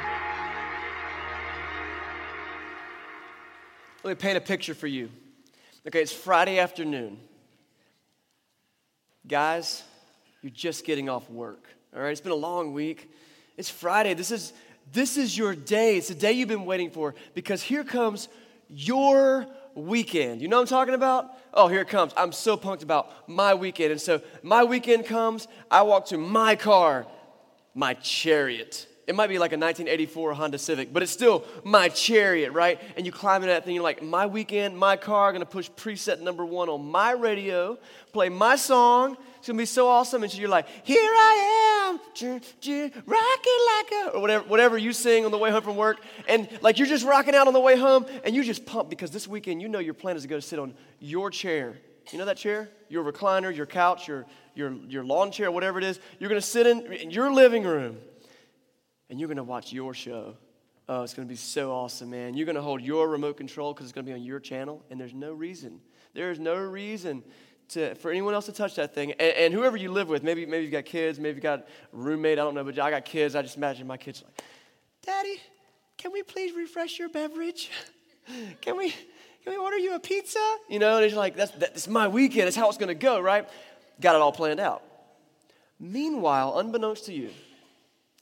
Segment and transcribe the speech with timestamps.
[4.03, 5.09] Let me paint a picture for you.
[5.87, 7.17] Okay, it's Friday afternoon.
[9.29, 9.85] Guys,
[10.43, 11.63] you're just getting off work.
[11.95, 13.09] All right, it's been a long week.
[13.57, 14.15] It's Friday.
[14.15, 14.53] This is
[14.93, 15.99] this is your day.
[15.99, 18.29] It's the day you've been waiting for because here comes
[18.69, 20.41] your weekend.
[20.41, 21.31] You know what I'm talking about?
[21.53, 22.13] Oh, here it comes.
[22.17, 23.93] I'm so pumped about my weekend.
[23.93, 27.07] And so my weekend comes, I walk to my car,
[27.75, 28.87] my chariot.
[29.07, 32.81] It might be like a 1984 Honda Civic, but it's still my chariot, right?
[32.97, 36.21] And you climb into that thing, you're like, my weekend, my car, gonna push preset
[36.21, 37.79] number one on my radio,
[38.13, 39.17] play my song.
[39.45, 40.23] It's gonna be so awesome.
[40.23, 42.01] And you're like, here I am,
[43.07, 45.99] rocking like a, or whatever, whatever you sing on the way home from work.
[46.27, 49.11] And like you're just rocking out on the way home, and you just pump because
[49.11, 51.77] this weekend you know your plan is to go sit on your chair.
[52.11, 52.71] You know that chair?
[52.89, 56.01] Your recliner, your couch, your, your, your lawn chair, whatever it is.
[56.19, 57.99] You're gonna sit in, in your living room
[59.11, 60.39] and you're going to watch your show.
[60.89, 62.33] Oh, it's going to be so awesome, man.
[62.33, 64.83] You're going to hold your remote control because it's going to be on your channel,
[64.91, 65.81] and there's no reason.
[66.15, 67.23] There is no reason
[67.71, 69.13] to, for anyone else to touch that thing.
[69.13, 71.65] And, and, whoever you live with, maybe, maybe you've got kids, maybe you've got a
[71.93, 73.35] roommate, I don't know, but I got kids.
[73.35, 74.43] I just imagine my kids like,
[75.05, 75.41] Daddy,
[75.97, 77.71] can we please refresh your beverage?
[78.63, 80.39] Can we, can we order you a pizza?
[80.71, 82.49] You know, and it's like, that's, that's my weekend.
[82.49, 83.47] It's how it's going to go, right?
[84.01, 84.83] Got it all planned out.
[85.79, 87.29] Meanwhile, unbeknownst to you,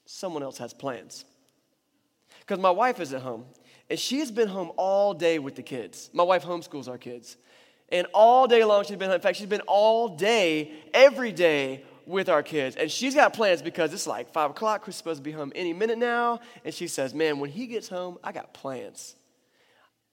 [0.04, 1.24] someone else has plans.
[2.40, 3.44] Because my wife is at home,
[3.88, 6.10] and she has been home all day with the kids.
[6.12, 7.36] My wife homeschools our kids.
[7.92, 9.10] And all day long, she's been.
[9.10, 12.74] In fact, she's been all day, every day with our kids.
[12.74, 14.82] And she's got plans because it's like 5 o'clock.
[14.82, 16.40] Chris is supposed to be home any minute now.
[16.64, 19.14] And she says, Man, when he gets home, I got plans.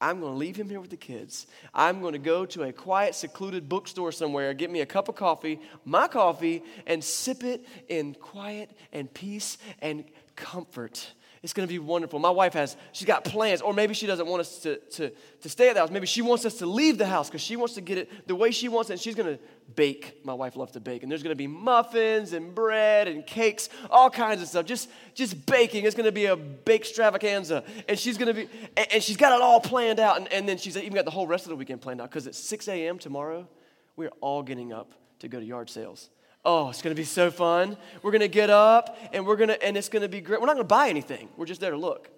[0.01, 1.45] I'm going to leave him here with the kids.
[1.73, 5.15] I'm going to go to a quiet, secluded bookstore somewhere, get me a cup of
[5.15, 10.05] coffee, my coffee, and sip it in quiet and peace and
[10.37, 11.11] comfort.
[11.41, 12.19] It's going to be wonderful.
[12.19, 15.11] My wife has, she's got plans, or maybe she doesn't want us to, to,
[15.41, 15.89] to stay at the house.
[15.89, 18.35] Maybe she wants us to leave the house because she wants to get it the
[18.35, 18.93] way she wants it.
[18.93, 19.41] And she's going to
[19.73, 20.25] bake.
[20.25, 21.01] My wife loves to bake.
[21.03, 24.65] And there's going to be muffins and bread and cakes, all kinds of stuff.
[24.65, 25.85] Just, just baking.
[25.85, 27.63] It's going to be a bake extravaganza.
[27.87, 30.17] And she's going to be, and, and, she's got it all planned out.
[30.17, 32.27] And, and then she's even got the whole rest of the weekend planned out because
[32.27, 32.99] at 6 a.m.
[32.99, 33.47] tomorrow,
[33.95, 36.09] we're all getting up to go to yard sales.
[36.45, 37.77] Oh, it's going to be so fun.
[38.01, 40.39] We're going to get up and we're going to and it's going to be great.
[40.39, 41.29] We're not going to buy anything.
[41.35, 42.09] We're just there to look.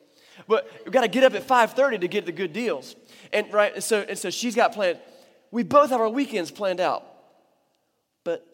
[0.48, 2.96] But we've got to get up at 5:30 to get the good deals.
[3.34, 5.00] And right and so and so she's got planned.
[5.50, 7.06] We both have our weekends planned out.
[8.24, 8.46] But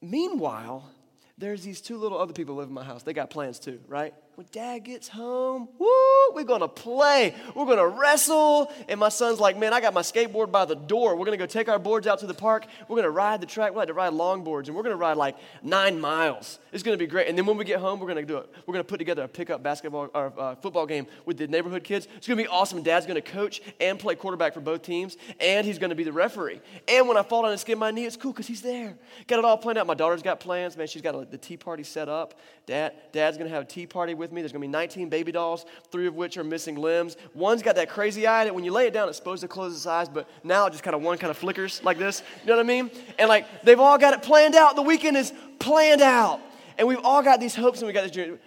[0.00, 0.90] meanwhile,
[1.36, 3.02] there's these two little other people live in my house.
[3.02, 4.14] They got plans too, right?
[4.36, 5.88] When dad gets home, woo,
[6.32, 7.36] we're gonna play.
[7.54, 8.72] We're gonna wrestle.
[8.88, 11.14] And my son's like, man, I got my skateboard by the door.
[11.14, 12.66] We're gonna go take our boards out to the park.
[12.88, 13.70] We're gonna ride the track.
[13.70, 16.58] We like to ride longboards, and we're gonna ride like nine miles.
[16.72, 17.28] It's gonna be great.
[17.28, 18.50] And then when we get home, we're gonna do it.
[18.66, 22.08] We're gonna put together a pickup basketball or uh, football game with the neighborhood kids.
[22.16, 22.82] It's gonna be awesome.
[22.82, 26.60] Dad's gonna coach and play quarterback for both teams, and he's gonna be the referee.
[26.88, 28.98] And when I fall down and skin my knee, it's cool because he's there.
[29.28, 29.86] Got it all planned out.
[29.86, 30.76] My daughter's got plans.
[30.76, 32.34] Man, she's got a, the tea party set up.
[32.66, 34.42] Dad, Dad's gonna have a tea party with me.
[34.42, 37.16] There's gonna be 19 baby dolls, three of which are missing limbs.
[37.34, 39.74] One's got that crazy eye that when you lay it down, it's supposed to close
[39.74, 42.22] its eyes, but now it just kind of one kind of flickers like this.
[42.42, 42.90] You know what I mean?
[43.18, 44.76] And like they've all got it planned out.
[44.76, 46.40] The weekend is planned out.
[46.78, 48.38] And we've all got these hopes and we got this dream.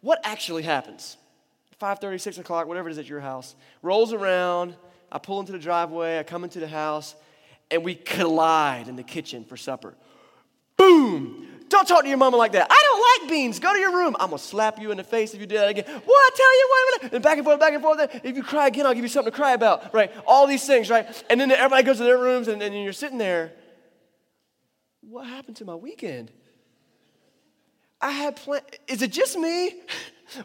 [0.00, 1.16] What actually happens?
[1.80, 4.76] 5:30, 6 o'clock, whatever it is at your house, rolls around.
[5.10, 7.14] I pull into the driveway, I come into the house,
[7.70, 9.94] and we collide in the kitchen for supper.
[10.76, 11.43] Boom!
[11.68, 12.66] Don't talk to your mama like that.
[12.70, 13.58] I don't like beans.
[13.58, 14.16] Go to your room.
[14.20, 15.84] I'm gonna slap you in the face if you do that again.
[15.86, 16.02] What?
[16.06, 17.12] I tell you what.
[17.14, 18.20] And back and forth, back and forth.
[18.24, 19.94] If you cry again, I'll give you something to cry about.
[19.94, 20.12] Right?
[20.26, 21.24] All these things, right?
[21.30, 23.52] And then everybody goes to their rooms, and you're sitting there.
[25.00, 26.32] What happened to my weekend?
[28.00, 28.64] I had plans.
[28.86, 29.74] Is it just me?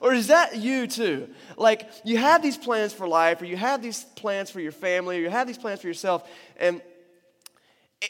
[0.02, 1.30] Or is that you too?
[1.58, 5.18] Like, you have these plans for life, or you have these plans for your family,
[5.18, 6.82] or you have these plans for yourself, and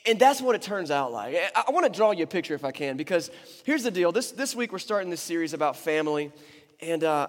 [0.06, 1.36] and that's what it turns out like.
[1.56, 3.32] I want to draw you a picture if I can, because
[3.64, 4.12] here's the deal.
[4.12, 6.32] This, this week we're starting this series about family,
[6.82, 7.28] and uh,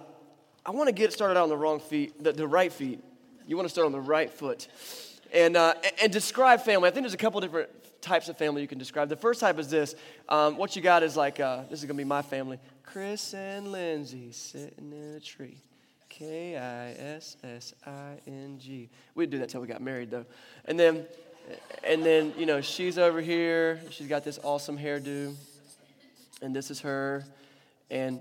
[0.65, 3.03] I want to get started out on the wrong feet, the, the right feet.
[3.47, 4.69] You want to start on the right foot.
[5.33, 6.89] And, uh, and describe family.
[6.89, 7.71] I think there's a couple different
[8.03, 9.09] types of family you can describe.
[9.09, 9.95] The first type is this.
[10.29, 12.59] Um, what you got is like, uh, this is going to be my family.
[12.83, 15.59] Chris and Lindsay sitting in a tree.
[16.09, 18.91] K I S S I N G.
[19.15, 20.27] We'd do that till we got married, though.
[20.65, 21.07] And then
[21.83, 23.81] and then, you know, she's over here.
[23.91, 25.35] She's got this awesome hairdo.
[26.43, 27.25] And this is her.
[27.91, 28.21] And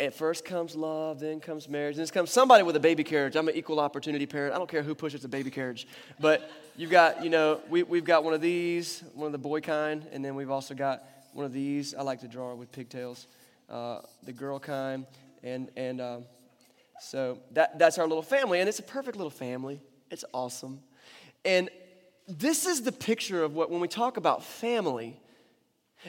[0.00, 3.36] At first comes love, then comes marriage, then comes somebody with a baby carriage.
[3.36, 4.54] I'm an equal opportunity parent.
[4.54, 5.86] I don't care who pushes a baby carriage.
[6.18, 9.60] But you've got, you know, we, we've got one of these, one of the boy
[9.60, 11.04] kind, and then we've also got
[11.34, 11.94] one of these.
[11.94, 13.26] I like to draw with pigtails,
[13.68, 15.04] uh, the girl kind.
[15.42, 16.24] And, and um,
[16.98, 19.82] so that, that's our little family, and it's a perfect little family.
[20.10, 20.80] It's awesome.
[21.44, 21.68] And
[22.30, 25.18] this is the picture of what, when we talk about family,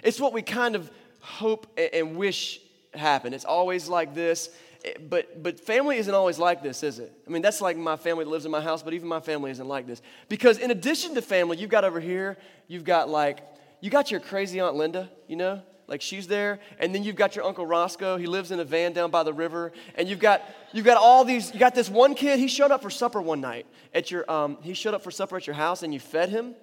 [0.04, 0.90] it's what we kind of
[1.20, 2.60] hope and wish
[2.94, 3.36] happened.
[3.36, 4.50] It's always like this.
[4.84, 7.12] Eh, but, but family isn't always like this, is it?
[7.28, 9.52] I mean, that's like my family that lives in my house, but even my family
[9.52, 10.02] isn't like this.
[10.30, 12.38] Because in addition to family, you've got over here,
[12.68, 13.40] you've got like,
[13.80, 15.62] you got your crazy Aunt Linda, you know?
[15.92, 18.16] Like she's there, and then you've got your Uncle Roscoe.
[18.16, 20.42] He lives in a van down by the river, and you've got
[20.72, 21.54] you've got all these.
[21.54, 22.40] You got this one kid.
[22.40, 24.30] He showed up for supper one night at your.
[24.32, 26.56] Um, he showed up for supper at your house, and you fed him.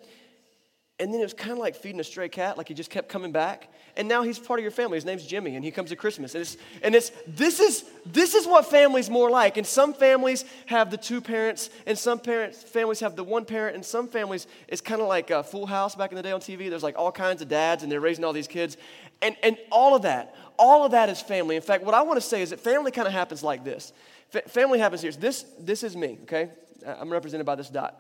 [1.00, 3.08] And then it was kind of like feeding a stray cat, like he just kept
[3.08, 3.68] coming back.
[3.96, 4.96] And now he's part of your family.
[4.96, 6.34] His name's Jimmy, and he comes at Christmas.
[6.34, 9.56] And it's, and it's this is this is what family's more like.
[9.56, 13.74] And some families have the two parents, and some parents families have the one parent,
[13.74, 16.40] and some families it's kind of like a Full House back in the day on
[16.40, 16.70] TV.
[16.70, 18.76] There's like all kinds of dads, and they're raising all these kids,
[19.22, 21.56] and and all of that, all of that is family.
[21.56, 23.92] In fact, what I want to say is that family kind of happens like this.
[24.32, 25.12] F- family happens here.
[25.12, 26.18] This this is me.
[26.22, 26.50] Okay,
[26.86, 27.96] I'm represented by this dot,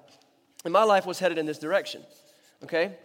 [0.64, 2.02] and my life was headed in this direction
[2.64, 2.96] okay?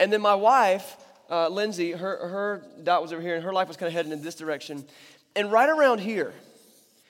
[0.00, 0.96] And then my wife,
[1.30, 4.12] uh, Lindsay, her, her dot was over here, and her life was kind of heading
[4.12, 4.84] in this direction.
[5.36, 6.32] And right around here,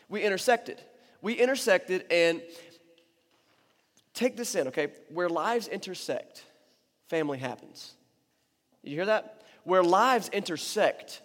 [0.09, 0.81] we intersected.
[1.23, 2.43] We intersected, and
[4.13, 4.89] take this in, okay?
[5.09, 6.45] Where lives intersect,
[7.09, 7.93] family happens.
[8.83, 9.43] You hear that?
[9.65, 11.23] Where lives intersect,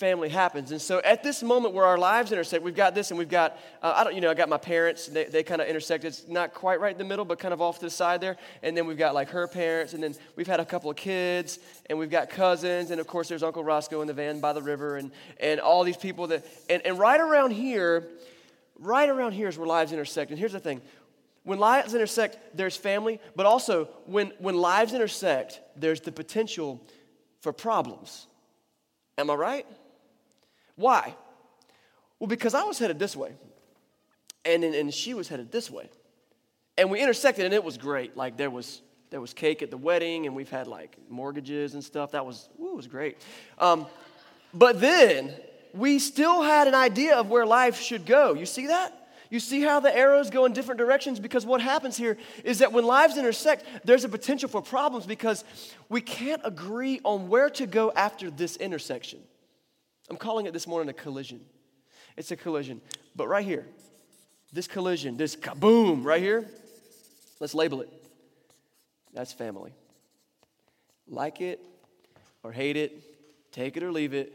[0.00, 0.72] family happens.
[0.72, 3.58] And so at this moment where our lives intersect, we've got this and we've got,
[3.82, 6.06] uh, I don't, you know, I got my parents, they, they kind of intersect.
[6.06, 8.38] It's not quite right in the middle, but kind of off to the side there.
[8.62, 11.58] And then we've got like her parents, and then we've had a couple of kids,
[11.90, 14.62] and we've got cousins, and of course there's Uncle Roscoe in the van by the
[14.62, 18.08] river, and, and all these people that, and, and right around here,
[18.78, 20.30] right around here is where lives intersect.
[20.30, 20.80] And here's the thing
[21.42, 26.80] when lives intersect, there's family, but also when, when lives intersect, there's the potential
[27.40, 28.26] for problems.
[29.18, 29.66] Am I right?
[30.76, 31.14] Why?
[32.18, 33.32] Well, because I was headed this way,
[34.44, 35.88] and, and she was headed this way.
[36.78, 38.16] And we intersected, and it was great.
[38.16, 41.82] Like, there was, there was cake at the wedding, and we've had like mortgages and
[41.84, 42.12] stuff.
[42.12, 43.18] That was, ooh, it was great.
[43.58, 43.86] Um,
[44.54, 45.34] but then
[45.74, 48.34] we still had an idea of where life should go.
[48.34, 48.99] You see that?
[49.30, 51.20] You see how the arrows go in different directions?
[51.20, 55.44] Because what happens here is that when lives intersect, there's a potential for problems because
[55.88, 59.20] we can't agree on where to go after this intersection.
[60.10, 61.40] I'm calling it this morning a collision.
[62.16, 62.80] It's a collision.
[63.14, 63.66] But right here,
[64.52, 66.50] this collision, this kaboom right here,
[67.38, 67.88] let's label it.
[69.14, 69.72] That's family.
[71.06, 71.60] Like it
[72.42, 74.34] or hate it, take it or leave it,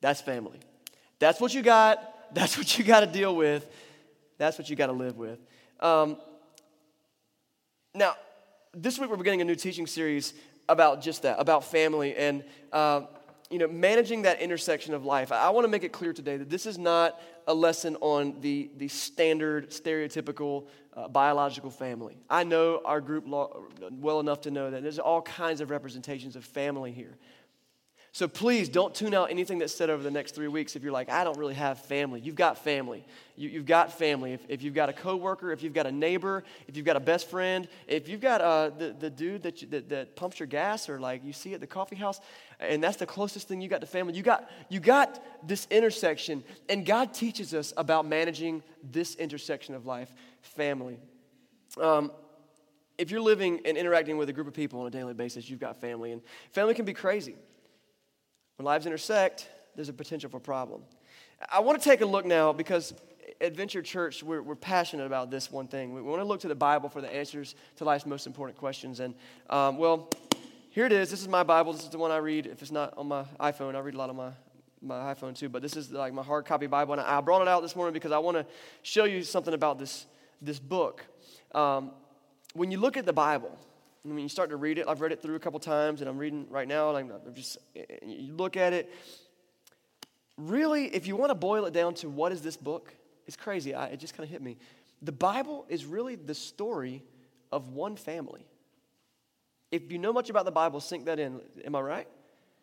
[0.00, 0.58] that's family.
[1.20, 2.34] That's what you got.
[2.34, 3.68] That's what you got to deal with.
[4.40, 5.38] That's what you got to live with.
[5.80, 6.16] Um,
[7.94, 8.14] now,
[8.72, 10.32] this week we're beginning a new teaching series
[10.66, 12.16] about just that, about family.
[12.16, 12.42] And
[12.72, 13.02] uh,
[13.50, 15.30] you know, managing that intersection of life.
[15.30, 18.70] I, want to make it clear today that this is not a lesson on the,
[18.78, 22.16] the standard, stereotypical uh, biological family.
[22.30, 26.46] I know our group well enough to know that there's all kinds of representations of
[26.46, 27.18] family here.
[28.12, 30.92] So please don't tune out anything that's said over the next three weeks if you're
[30.92, 32.20] like, I don't really have family.
[32.20, 33.04] You've got family.
[33.36, 34.32] You, have got family.
[34.32, 37.00] If, if, you've got a coworker, if you've got a neighbor, if you've got a
[37.00, 40.48] best friend, if you've got uh, the, the dude that, you, that, that pumps your
[40.48, 42.20] gas or like you see at the coffee house,
[42.58, 46.42] and that's the closest thing you got to family, you got, you got this intersection.
[46.68, 50.98] And God teaches us about managing this intersection of life, family.
[51.80, 52.10] Um,
[52.98, 55.60] if you're living and interacting with a group of people on a daily basis, you've
[55.60, 56.10] got family.
[56.10, 57.36] And family can be crazy.
[58.60, 60.82] When lives intersect, there's a potential for problem.
[61.50, 62.92] I want to take a look now because
[63.40, 65.94] at Venture Church, we're, we're passionate about this one thing.
[65.94, 69.00] We want to look to the Bible for the answers to life's most important questions.
[69.00, 69.14] And,
[69.48, 70.10] um, well,
[70.68, 71.10] here it is.
[71.10, 71.72] This is my Bible.
[71.72, 72.44] This is the one I read.
[72.44, 74.30] If it's not on my iPhone, I read a lot on my,
[74.82, 75.48] my iPhone too.
[75.48, 76.92] But this is like my hard copy Bible.
[76.92, 78.44] And I brought it out this morning because I want to
[78.82, 80.04] show you something about this,
[80.42, 81.06] this book.
[81.54, 81.92] Um,
[82.52, 83.58] when you look at the Bible,
[84.04, 86.08] and when you start to read it, I've read it through a couple times, and
[86.08, 88.92] I'm reading right now, and I'm just, eh, eh, you look at it.
[90.38, 92.94] Really, if you want to boil it down to what is this book,
[93.26, 93.74] it's crazy.
[93.74, 94.56] I, it just kind of hit me.
[95.02, 97.02] The Bible is really the story
[97.52, 98.46] of one family.
[99.70, 101.40] If you know much about the Bible, sink that in.
[101.64, 102.08] Am I right?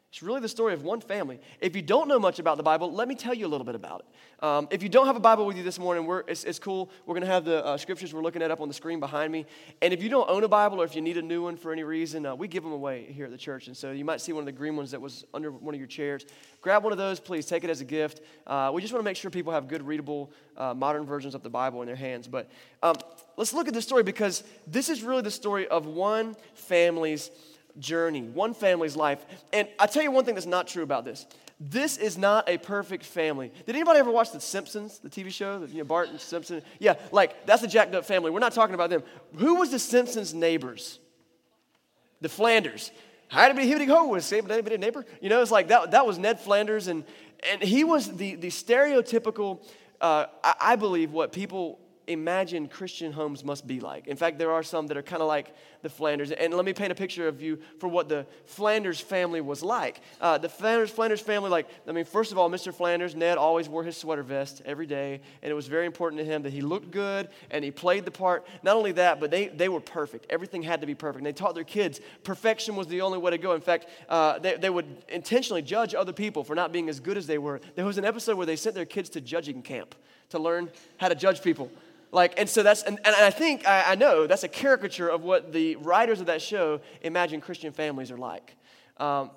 [0.09, 1.39] It's really the story of one family.
[1.59, 3.75] If you don't know much about the Bible, let me tell you a little bit
[3.75, 4.43] about it.
[4.43, 6.89] Um, if you don't have a Bible with you this morning, it's, it's, cool.
[7.05, 9.33] We're going to have the uh, scriptures we're looking at up on the screen behind
[9.33, 9.45] me.
[9.81, 11.73] And if you don't own a Bible or if you need a new one for
[11.73, 13.67] any reason, uh, we give them away here at the church.
[13.67, 15.79] And so you might see one of the green ones that was under one of
[15.79, 16.25] your chairs.
[16.61, 17.45] Grab one of those, please.
[17.45, 18.21] Take it as a gift.
[18.45, 21.43] Uh, we just want to make sure people have good, readable, uh, modern versions of
[21.43, 22.29] the Bible in their hands.
[22.29, 22.49] But
[22.81, 22.95] um,
[23.35, 27.29] let's look at this story because this is really the story of one family's
[27.79, 29.25] journey, one family's life.
[29.53, 31.25] And I tell you one thing that's not true about this.
[31.59, 33.51] This is not a perfect family.
[33.65, 35.65] Did anybody ever watch The Simpsons, the TV show?
[35.67, 36.61] You know, Bart and Simpson?
[36.79, 38.29] Yeah, like that's a jacked up family.
[38.29, 39.01] We're not talking about them.
[39.37, 40.99] Who was the Simpsons' neighbors?
[42.21, 42.91] The Flanders.
[43.29, 44.41] How did he ho was a
[44.77, 45.05] neighbor?
[45.19, 47.03] You know, it's like that, that was Ned Flanders, and,
[47.51, 49.59] and he was the, the stereotypical,
[49.99, 54.07] uh, I, I believe, what people imagine Christian homes must be like.
[54.07, 56.31] In fact, there are some that are kind of like the Flanders.
[56.31, 60.01] And let me paint a picture of you for what the Flanders family was like.
[60.19, 62.73] Uh, the Flanders, Flanders family, like, I mean, first of all, Mr.
[62.73, 65.21] Flanders, Ned always wore his sweater vest every day.
[65.41, 68.11] And it was very important to him that he looked good and he played the
[68.11, 68.47] part.
[68.63, 70.25] Not only that, but they, they were perfect.
[70.29, 71.17] Everything had to be perfect.
[71.17, 73.53] And they taught their kids perfection was the only way to go.
[73.53, 77.17] In fact, uh, they, they would intentionally judge other people for not being as good
[77.17, 77.59] as they were.
[77.75, 79.95] There was an episode where they sent their kids to judging camp
[80.29, 81.71] to learn how to judge people.
[82.11, 85.23] Like, and so that's, and, and I think, I, I know that's a caricature of
[85.23, 88.55] what the writers of that show imagine Christian families are like.
[88.97, 89.31] Um,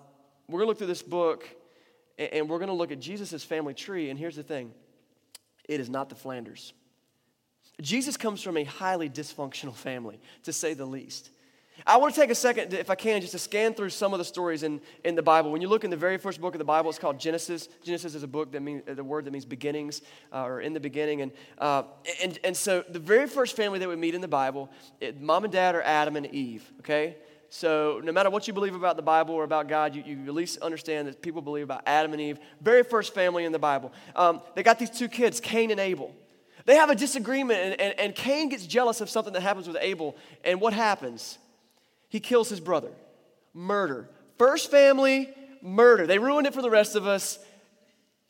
[0.48, 1.48] we're going to look through this book
[2.18, 4.10] and, and we're going to look at Jesus' family tree.
[4.10, 4.72] And here's the thing
[5.68, 6.72] it is not the Flanders.
[7.80, 11.30] Jesus comes from a highly dysfunctional family, to say the least.
[11.86, 14.18] I want to take a second, if I can, just to scan through some of
[14.18, 15.50] the stories in, in the Bible.
[15.50, 17.68] When you look in the very first book of the Bible, it's called Genesis.
[17.82, 20.80] Genesis is a book that means the word that means beginnings uh, or in the
[20.80, 21.22] beginning.
[21.22, 21.84] And, uh,
[22.22, 24.70] and, and so the very first family that we meet in the Bible,
[25.00, 27.16] it, mom and dad are Adam and Eve, okay?
[27.48, 30.34] So no matter what you believe about the Bible or about God, you, you at
[30.34, 32.38] least understand that people believe about Adam and Eve.
[32.60, 33.92] Very first family in the Bible.
[34.14, 36.14] Um, they got these two kids, Cain and Abel.
[36.64, 39.78] They have a disagreement, and, and, and Cain gets jealous of something that happens with
[39.80, 40.16] Abel.
[40.44, 41.38] And what happens?
[42.10, 42.90] He kills his brother.
[43.54, 44.10] Murder.
[44.36, 45.30] First family,
[45.62, 46.06] murder.
[46.06, 47.38] They ruined it for the rest of us.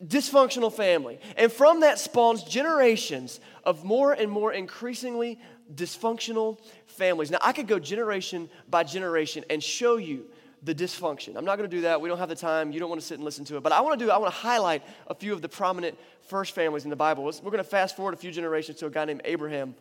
[0.04, 1.18] Dysfunctional family.
[1.36, 5.38] And from that spawns generations of more and more increasingly
[5.74, 7.30] dysfunctional families.
[7.30, 10.26] Now, I could go generation by generation and show you
[10.62, 11.36] the dysfunction.
[11.36, 12.00] I'm not going to do that.
[12.00, 12.72] We don't have the time.
[12.72, 13.62] You don't want to sit and listen to it.
[13.62, 16.54] But I want to do I want to highlight a few of the prominent first
[16.54, 17.24] families in the Bible.
[17.24, 19.74] We're going to fast forward a few generations to a guy named Abraham.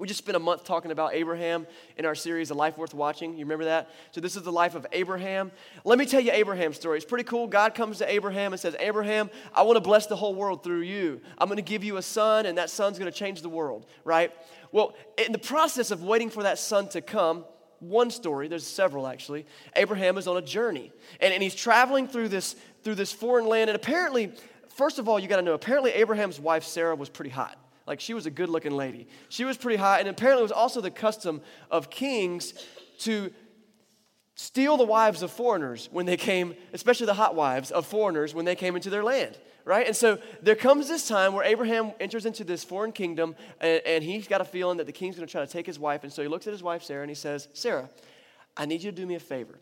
[0.00, 1.66] We just spent a month talking about Abraham
[1.98, 3.34] in our series, A Life Worth Watching.
[3.34, 3.90] You remember that?
[4.12, 5.52] So, this is the life of Abraham.
[5.84, 6.96] Let me tell you Abraham's story.
[6.96, 7.46] It's pretty cool.
[7.46, 10.80] God comes to Abraham and says, Abraham, I want to bless the whole world through
[10.80, 11.20] you.
[11.36, 13.84] I'm going to give you a son, and that son's going to change the world,
[14.02, 14.32] right?
[14.72, 17.44] Well, in the process of waiting for that son to come,
[17.80, 19.44] one story, there's several actually.
[19.76, 23.68] Abraham is on a journey, and, and he's traveling through this, through this foreign land.
[23.68, 24.32] And apparently,
[24.76, 27.58] first of all, you got to know, apparently, Abraham's wife, Sarah, was pretty hot.
[27.90, 29.08] Like she was a good looking lady.
[29.30, 31.40] She was pretty hot, and apparently it was also the custom
[31.72, 32.54] of kings
[33.00, 33.32] to
[34.36, 38.44] steal the wives of foreigners when they came, especially the hot wives of foreigners when
[38.44, 39.88] they came into their land, right?
[39.88, 44.04] And so there comes this time where Abraham enters into this foreign kingdom, and, and
[44.04, 46.04] he's got a feeling that the king's gonna try to take his wife.
[46.04, 47.90] And so he looks at his wife, Sarah, and he says, Sarah,
[48.56, 49.58] I need you to do me a favor.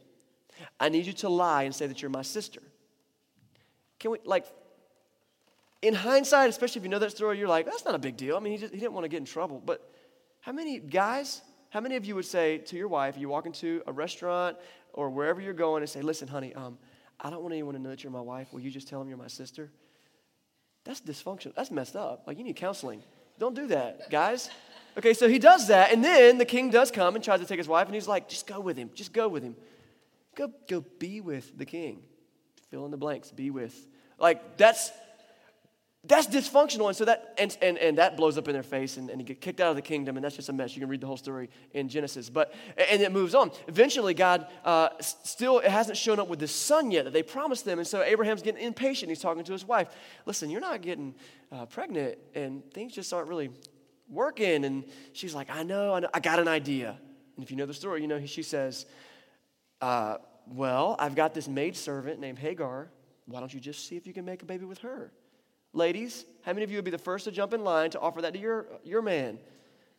[0.78, 2.60] I need you to lie and say that you're my sister.
[3.98, 4.44] Can we, like,
[5.82, 8.36] in hindsight, especially if you know that story, you're like, that's not a big deal.
[8.36, 9.62] I mean, he, just, he didn't want to get in trouble.
[9.64, 9.88] But
[10.40, 13.82] how many guys, how many of you would say to your wife, you walk into
[13.86, 14.56] a restaurant
[14.92, 16.78] or wherever you're going and say, listen, honey, um,
[17.20, 18.52] I don't want anyone to know that you're my wife.
[18.52, 19.70] Will you just tell them you're my sister?
[20.84, 21.54] That's dysfunctional.
[21.54, 22.24] That's messed up.
[22.26, 23.02] Like, you need counseling.
[23.38, 24.50] Don't do that, guys.
[24.96, 27.58] Okay, so he does that, and then the king does come and tries to take
[27.58, 28.90] his wife, and he's like, just go with him.
[28.94, 29.54] Just go with him.
[30.34, 32.02] Go, go be with the king.
[32.70, 33.30] Fill in the blanks.
[33.30, 33.86] Be with.
[34.18, 34.90] Like, that's
[36.04, 36.86] that's dysfunctional.
[36.86, 39.40] And so that, and, and, and that blows up in their face and, and get
[39.40, 40.16] kicked out of the kingdom.
[40.16, 40.76] And that's just a mess.
[40.76, 42.30] You can read the whole story in Genesis.
[42.30, 43.50] But, and it moves on.
[43.66, 47.64] Eventually, God uh, still it hasn't shown up with this son yet that they promised
[47.64, 47.78] them.
[47.78, 49.10] And so Abraham's getting impatient.
[49.10, 49.88] He's talking to his wife.
[50.24, 51.14] Listen, you're not getting
[51.50, 53.50] uh, pregnant and things just aren't really
[54.08, 54.64] working.
[54.64, 56.96] And she's like, I know, I know, I got an idea.
[57.36, 58.86] And if you know the story, you know, she says,
[59.80, 62.88] uh, well, I've got this maid servant named Hagar.
[63.26, 65.12] Why don't you just see if you can make a baby with her?
[65.72, 68.22] Ladies, how many of you would be the first to jump in line to offer
[68.22, 69.38] that to your, your man?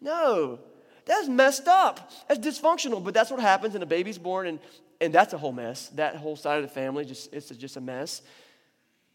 [0.02, 0.60] No.
[1.06, 2.12] That's messed up.
[2.28, 4.60] That's dysfunctional, but that's what happens and a baby's born and,
[5.02, 5.90] and that's a whole mess.
[5.90, 8.22] That whole side of the family, just, it's just a mess.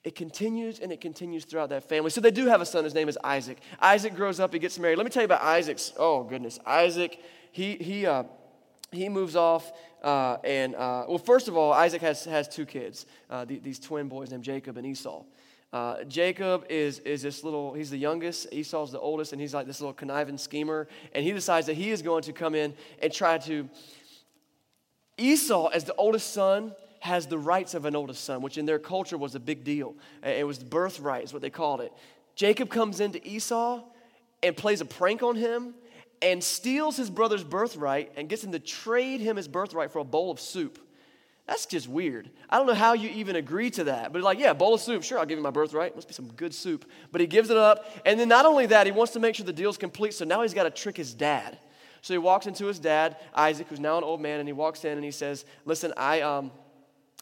[0.05, 2.11] It continues and it continues throughout that family.
[2.11, 2.85] So they do have a son.
[2.85, 3.59] His name is Isaac.
[3.81, 4.99] Isaac grows up, he gets married.
[4.99, 5.93] Let me tell you about Isaac's.
[5.97, 6.59] Oh, goodness.
[6.67, 7.19] Isaac,
[7.53, 8.25] he, he, uh,
[8.93, 13.07] he moves off, uh, and uh, well, first of all, Isaac has, has two kids,
[13.31, 15.25] uh, the, these twin boys named Jacob and Esau.
[15.75, 19.67] Uh, Jacob is, is this little, he's the youngest, Esau's the oldest, and he's like
[19.67, 20.87] this little conniving schemer.
[21.13, 23.69] And he decides that he is going to come in and try to.
[25.19, 28.79] Esau, as the oldest son, has the rights of an oldest son, which in their
[28.79, 29.97] culture was a big deal.
[30.23, 31.93] It was birthright, is what they called it.
[32.37, 33.83] Jacob comes into Esau
[34.45, 35.75] and plays a prank on him
[36.23, 40.05] and steals his brother's birthright and gets him to trade him his birthright for a
[40.05, 40.79] bowl of soup.
[41.47, 42.31] That's just weird.
[42.49, 44.13] I don't know how you even agree to that.
[44.13, 45.95] But like, yeah, bowl of soup, sure, I'll give you my birthright.
[45.95, 46.87] Must be some good soup.
[47.13, 47.87] But he gives it up.
[48.07, 50.15] And then not only that, he wants to make sure the deal's complete.
[50.15, 51.59] So now he's got to trick his dad.
[52.01, 54.85] So he walks into his dad, Isaac, who's now an old man, and he walks
[54.85, 56.51] in and he says, Listen, I um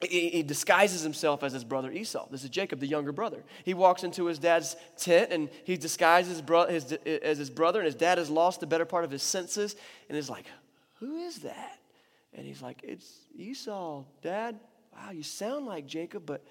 [0.09, 2.27] he, disguises himself as his brother Esau.
[2.31, 3.45] This is Jacob, the younger brother.
[3.65, 7.81] He walks into his dad's tent and he disguises his bro- his, as his brother,
[7.81, 9.77] and his dad has lost the better part of his senses
[10.09, 10.47] and is like,
[10.99, 11.79] Who is that?
[12.35, 14.59] And he's like, It's Esau, Dad.
[14.93, 16.45] Wow, you sound like Jacob, but,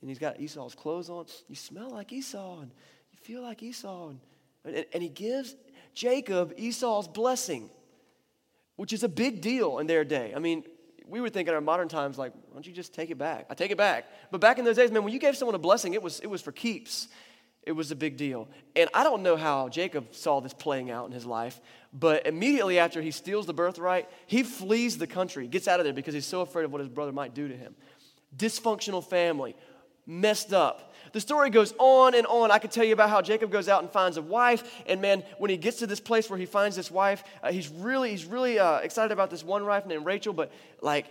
[0.00, 1.26] and he's got Esau's clothes on.
[1.48, 2.70] You smell like Esau, and
[3.10, 4.08] you feel like Esau.
[4.08, 4.20] And,
[4.64, 5.54] and, and he gives
[5.94, 7.70] Jacob Esau's blessing,
[8.76, 10.32] which is a big deal in their day.
[10.34, 10.64] I mean,
[11.06, 13.46] we would think in our modern times, like, why don't you just take it back?
[13.50, 14.06] I take it back.
[14.30, 16.26] But back in those days, man, when you gave someone a blessing, it was, it
[16.26, 17.08] was for keeps.
[17.64, 18.48] It was a big deal.
[18.74, 21.60] And I don't know how Jacob saw this playing out in his life,
[21.92, 25.92] but immediately after he steals the birthright, he flees the country, gets out of there
[25.92, 27.76] because he's so afraid of what his brother might do to him.
[28.36, 29.54] Dysfunctional family,
[30.06, 30.92] messed up.
[31.12, 32.50] The story goes on and on.
[32.50, 35.22] I could tell you about how Jacob goes out and finds a wife, and man,
[35.38, 38.24] when he gets to this place where he finds this wife, uh, he's really, he's
[38.24, 40.50] really uh, excited about this one wife named Rachel, but
[40.80, 41.06] like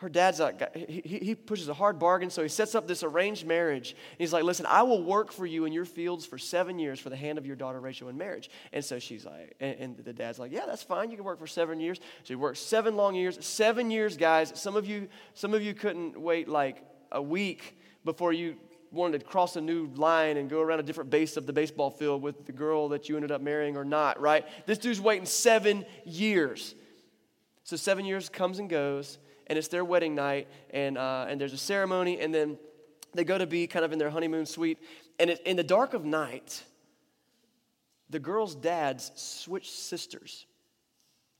[0.00, 3.46] her dad's like, he, he pushes a hard bargain, so he sets up this arranged
[3.46, 3.94] marriage.
[4.16, 7.10] He's like, listen, I will work for you in your fields for seven years for
[7.10, 8.48] the hand of your daughter Rachel in marriage.
[8.72, 11.10] And so she's like, and, and the dad's like, yeah, that's fine.
[11.10, 11.98] You can work for seven years.
[11.98, 13.44] So he works seven long years.
[13.44, 14.54] Seven years, guys.
[14.54, 18.56] Some of you, some of you couldn't wait like a week before you
[18.90, 21.90] wanted to cross a new line and go around a different base of the baseball
[21.90, 24.46] field with the girl that you ended up marrying or not, right?
[24.64, 26.74] This dude's waiting seven years.
[27.64, 29.18] So seven years comes and goes
[29.50, 32.56] and it's their wedding night, and, uh, and there's a ceremony, and then
[33.12, 34.78] they go to be kind of in their honeymoon suite.
[35.18, 36.62] And it, in the dark of night,
[38.10, 40.46] the girl's dads switch sisters.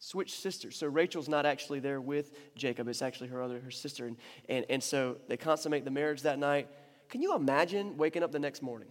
[0.01, 0.77] Switch sisters.
[0.77, 4.07] So Rachel's not actually there with Jacob, it's actually her other, her sister.
[4.07, 4.17] And,
[4.49, 6.67] and, and so they consummate the marriage that night.
[7.11, 8.89] Can you imagine waking up the next morning?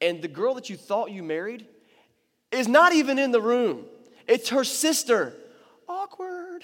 [0.00, 1.66] And the girl that you thought you married
[2.52, 3.86] is not even in the room.
[4.28, 5.34] It's her sister.
[5.88, 6.62] Awkward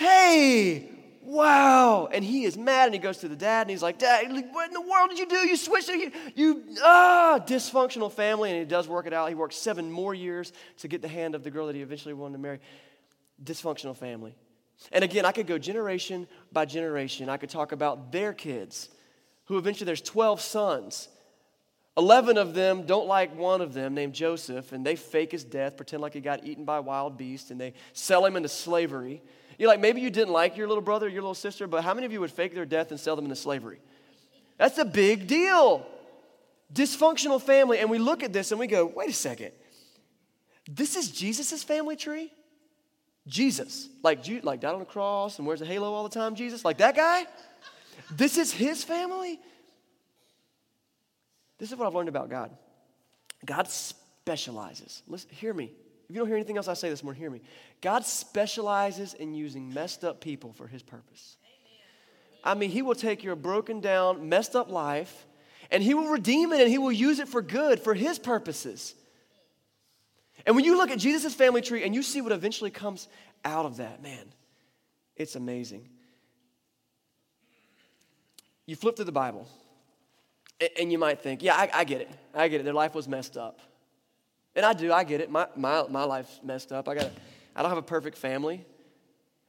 [0.00, 0.88] hey,
[1.22, 2.08] wow.
[2.10, 4.68] And he is mad and he goes to the dad and he's like, Dad, what
[4.68, 5.36] in the world did you do?
[5.36, 8.50] You switched, you, you, ah, dysfunctional family.
[8.50, 9.28] And he does work it out.
[9.28, 12.14] He works seven more years to get the hand of the girl that he eventually
[12.14, 12.60] wanted to marry.
[13.44, 14.34] Dysfunctional family.
[14.90, 17.28] And again, I could go generation by generation.
[17.28, 18.88] I could talk about their kids,
[19.44, 21.08] who eventually there's 12 sons.
[21.98, 25.76] 11 of them don't like one of them named Joseph, and they fake his death,
[25.76, 29.20] pretend like he got eaten by wild beasts, and they sell him into slavery.
[29.60, 32.06] You're like, maybe you didn't like your little brother, your little sister, but how many
[32.06, 33.78] of you would fake their death and sell them into slavery?
[34.56, 35.86] That's a big deal.
[36.72, 37.78] Dysfunctional family.
[37.78, 39.52] And we look at this and we go, wait a second.
[40.66, 42.32] This is Jesus' family tree?
[43.26, 43.90] Jesus.
[44.02, 46.64] Like, like died on the cross and wears a halo all the time, Jesus?
[46.64, 47.26] Like that guy?
[48.10, 49.38] This is his family?
[51.58, 52.50] This is what I've learned about God.
[53.44, 55.02] God specializes.
[55.06, 55.70] Listen, hear me.
[56.10, 57.40] If you don't hear anything else I say this morning, hear me.
[57.80, 61.36] God specializes in using messed up people for his purpose.
[62.42, 65.28] I mean, he will take your broken down, messed up life,
[65.70, 68.96] and he will redeem it and he will use it for good, for his purposes.
[70.44, 73.06] And when you look at Jesus' family tree and you see what eventually comes
[73.44, 74.32] out of that, man,
[75.14, 75.88] it's amazing.
[78.66, 79.46] You flip through the Bible,
[80.76, 82.10] and you might think, yeah, I, I get it.
[82.34, 82.64] I get it.
[82.64, 83.60] Their life was messed up.
[84.56, 85.30] And I do, I get it.
[85.30, 86.88] My, my, my life's messed up.
[86.88, 87.10] I, got,
[87.54, 88.64] I don't have a perfect family.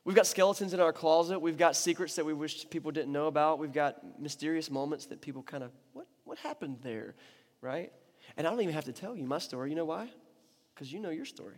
[0.04, 1.40] We've got skeletons in our closet.
[1.40, 3.60] We've got secrets that we wish people didn't know about.
[3.60, 7.16] We've got mysterious moments that people kind of, what, what happened there,
[7.62, 7.92] right?
[8.38, 9.70] And I don't even have to tell you my story.
[9.70, 10.10] You know why?
[10.74, 11.58] Because you know your story.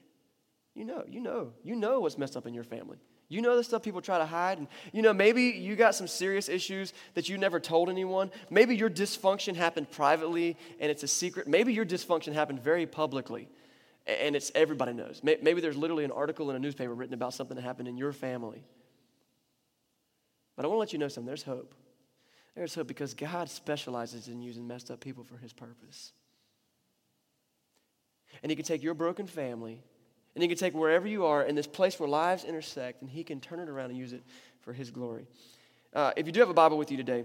[0.76, 2.98] You know, you know, you know what's messed up in your family.
[3.34, 4.60] You know the stuff people try to hide.
[4.60, 8.30] And, you know, maybe you got some serious issues that you never told anyone.
[8.52, 11.48] Maybe your dysfunction happened privately and it's a secret.
[11.48, 13.50] Maybe your dysfunction happened very publicly
[14.06, 15.22] and it's everybody knows.
[15.24, 18.14] Maybe there's literally an article in a newspaper written about something that happened in your
[18.14, 18.64] family.
[20.56, 21.26] But I want to let you know something.
[21.26, 21.74] There's hope.
[22.56, 26.12] There's hope because God specializes in using messed up people for his purpose.
[28.44, 29.82] And he can take your broken family
[30.36, 33.24] And he can take wherever you are in this place where lives intersect, and he
[33.24, 34.24] can turn it around and use it
[34.62, 35.28] for his glory.
[35.94, 37.24] Uh, if you do have a Bible with you today,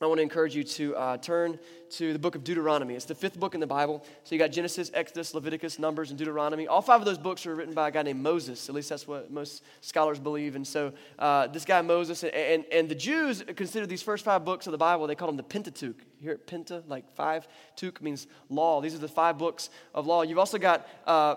[0.00, 1.56] I want to encourage you to uh, turn
[1.90, 2.94] to the book of Deuteronomy.
[2.94, 4.04] It's the fifth book in the Bible.
[4.24, 6.66] So you got Genesis, Exodus, Leviticus, Numbers, and Deuteronomy.
[6.66, 8.68] All five of those books were written by a guy named Moses.
[8.68, 10.56] At least that's what most scholars believe.
[10.56, 14.44] And so uh, this guy Moses, and, and, and, the Jews considered these first five
[14.44, 16.00] books of the Bible, they called them the Pentateuch.
[16.20, 17.46] Here at Penta, like five.
[17.76, 18.80] Tuk means law.
[18.80, 20.22] These are the five books of law.
[20.22, 21.36] You've also got uh,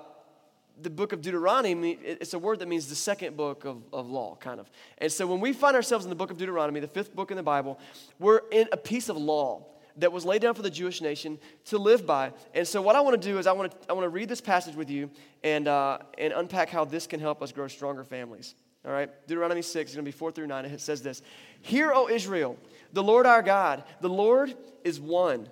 [0.82, 4.36] the book of Deuteronomy, it's a word that means the second book of, of law,
[4.36, 4.70] kind of.
[5.00, 7.38] And so when we find ourselves in the book of Deuteronomy, the fifth book in
[7.38, 7.80] the Bible,
[8.20, 9.66] we're in a piece of law
[9.98, 12.32] that was laid down for the Jewish nation to live by.
[12.54, 14.30] And so what I want to do is I want to, I want to read
[14.30, 15.10] this passage with you
[15.44, 18.54] and, uh, and unpack how this can help us grow stronger families.
[18.86, 19.10] All right?
[19.28, 20.66] Deuteronomy 6 is going to be 4 through 9.
[20.66, 21.22] It says this
[21.62, 22.58] Hear, O Israel,
[22.94, 25.50] the Lord our God, the Lord is one.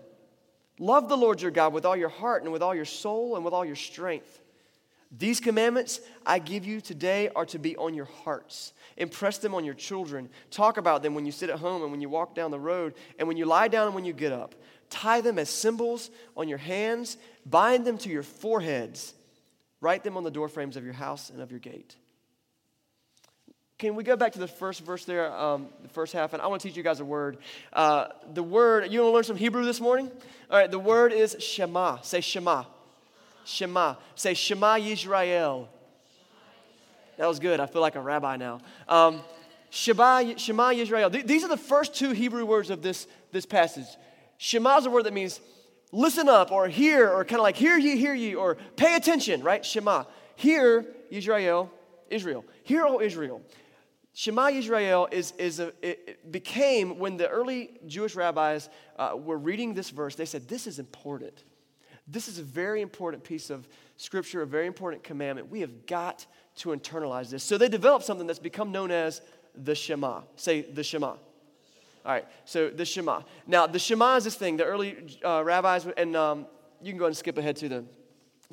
[0.78, 3.46] Love the Lord your God with all your heart and with all your soul and
[3.46, 4.42] with all your strength.
[5.12, 8.74] These commandments I give you today are to be on your hearts.
[8.98, 10.30] Impress them on your children.
[10.52, 12.96] Talk about them when you sit at home and when you walk down the road
[13.20, 14.56] and when you lie down and when you get up.
[14.90, 17.18] Tie them as symbols on your hands.
[17.46, 19.14] Bind them to your foreheads.
[19.82, 21.96] Write them on the doorframes of your house and of your gate.
[23.78, 26.32] Can we go back to the first verse there, um, the first half?
[26.32, 27.40] And I want to teach you guys a word.
[27.74, 30.10] Uh, the word, you want to learn some Hebrew this morning?
[30.50, 32.00] All right, the word is Shema.
[32.02, 32.64] Say Shema.
[33.46, 33.96] Shema.
[34.16, 35.68] Say Shema Yisrael.
[37.18, 37.60] That was good.
[37.60, 38.60] I feel like a rabbi now.
[38.90, 39.22] Um,
[39.70, 41.26] Shema, Shema Yisrael.
[41.26, 43.88] These are the first two Hebrew words of this, this passage.
[44.38, 45.40] Shema is a word that means
[45.92, 49.44] listen up or hear or kind of like hear ye, hear ye or pay attention,
[49.44, 49.66] right?
[49.66, 50.06] Shema.
[50.36, 51.72] Hear Israel,
[52.10, 52.44] Israel.
[52.64, 53.42] Hear, O Israel.
[54.14, 59.74] Shema Yisrael is, is a, it became, when the early Jewish rabbis uh, were reading
[59.74, 61.44] this verse, they said, This is important.
[62.08, 65.50] This is a very important piece of scripture, a very important commandment.
[65.50, 66.26] We have got
[66.58, 67.44] to internalize this.
[67.44, 69.22] So they developed something that's become known as
[69.56, 70.22] the Shema.
[70.36, 71.08] Say the Shema.
[72.06, 73.22] All right, so the Shema.
[73.48, 74.58] Now, the Shema is this thing.
[74.58, 76.46] The early uh, rabbis, and um,
[76.82, 77.86] you can go and skip ahead to the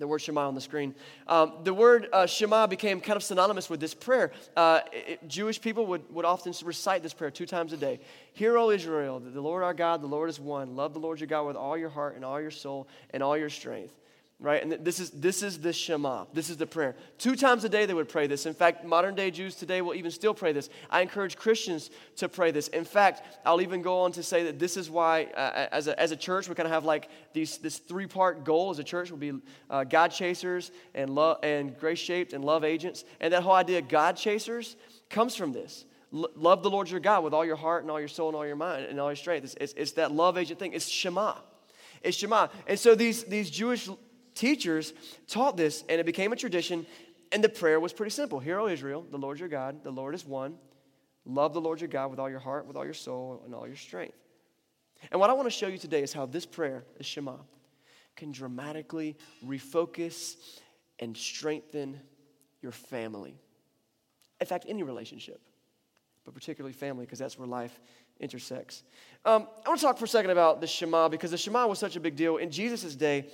[0.02, 0.96] the word Shema on the screen.
[1.28, 4.32] Um, the word uh, Shema became kind of synonymous with this prayer.
[4.56, 8.00] Uh, it, Jewish people would, would often recite this prayer two times a day.
[8.32, 10.74] Hear, O Israel, the Lord our God, the Lord is one.
[10.74, 13.38] Love the Lord your God with all your heart and all your soul and all
[13.38, 13.94] your strength
[14.42, 14.60] right?
[14.60, 16.24] And this is this is the Shema.
[16.34, 16.96] This is the prayer.
[17.16, 18.44] Two times a day they would pray this.
[18.44, 20.68] In fact, modern day Jews today will even still pray this.
[20.90, 22.66] I encourage Christians to pray this.
[22.68, 25.98] In fact, I'll even go on to say that this is why, uh, as, a,
[25.98, 28.84] as a church, we kind of have like these this three part goal as a
[28.84, 29.32] church will be
[29.70, 33.04] uh, God chasers and love and grace shaped and love agents.
[33.20, 34.76] And that whole idea of God chasers
[35.08, 35.84] comes from this.
[36.10, 38.46] Love the Lord your God with all your heart and all your soul and all
[38.46, 39.44] your mind and all your strength.
[39.44, 40.74] It's, it's, it's that love agent thing.
[40.74, 41.36] It's Shema.
[42.02, 42.48] It's Shema.
[42.66, 43.88] And so these, these Jewish
[44.34, 44.92] teachers
[45.28, 46.86] taught this, and it became a tradition.
[47.30, 50.14] And the prayer was pretty simple Hear, O Israel, the Lord your God, the Lord
[50.14, 50.56] is one.
[51.24, 53.66] Love the Lord your God with all your heart, with all your soul, and all
[53.66, 54.16] your strength.
[55.10, 57.36] And what I want to show you today is how this prayer, the Shema,
[58.16, 60.36] can dramatically refocus
[60.98, 62.00] and strengthen
[62.60, 63.36] your family.
[64.40, 65.40] In fact, any relationship,
[66.24, 67.80] but particularly family, because that's where life
[68.20, 68.82] intersects.
[69.24, 71.78] Um, I want to talk for a second about the Shema because the Shema was
[71.78, 72.36] such a big deal.
[72.36, 73.26] In Jesus' day,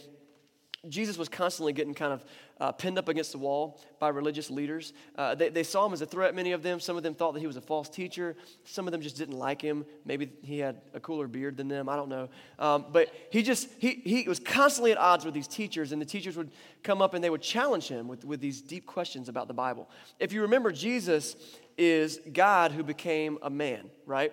[0.89, 2.25] Jesus was constantly getting kind of
[2.61, 4.93] uh, pinned up against the wall by religious leaders.
[5.17, 6.79] Uh, they, they saw him as a threat, many of them.
[6.79, 8.37] Some of them thought that he was a false teacher.
[8.65, 9.85] Some of them just didn't like him.
[10.05, 11.89] Maybe he had a cooler beard than them.
[11.89, 12.29] I don't know.
[12.61, 16.07] Um, but he just, he, he was constantly at odds with these teachers, and the
[16.07, 16.53] teachers would
[16.85, 19.91] come up and they would challenge him with, with these deep questions about the Bible.
[20.21, 21.35] If you remember, Jesus
[21.77, 24.33] is God who became a man, right?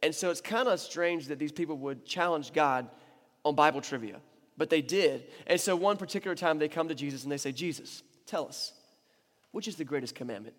[0.00, 2.88] And so it's kind of strange that these people would challenge God
[3.44, 4.20] on Bible trivia
[4.56, 5.24] but they did.
[5.46, 8.72] And so one particular time they come to Jesus and they say, Jesus, tell us,
[9.50, 10.56] which is the greatest commandment?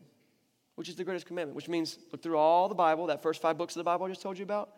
[0.75, 1.55] Which is the greatest commandment?
[1.55, 4.09] Which means, look through all the Bible, that first five books of the Bible I
[4.09, 4.71] just told you about.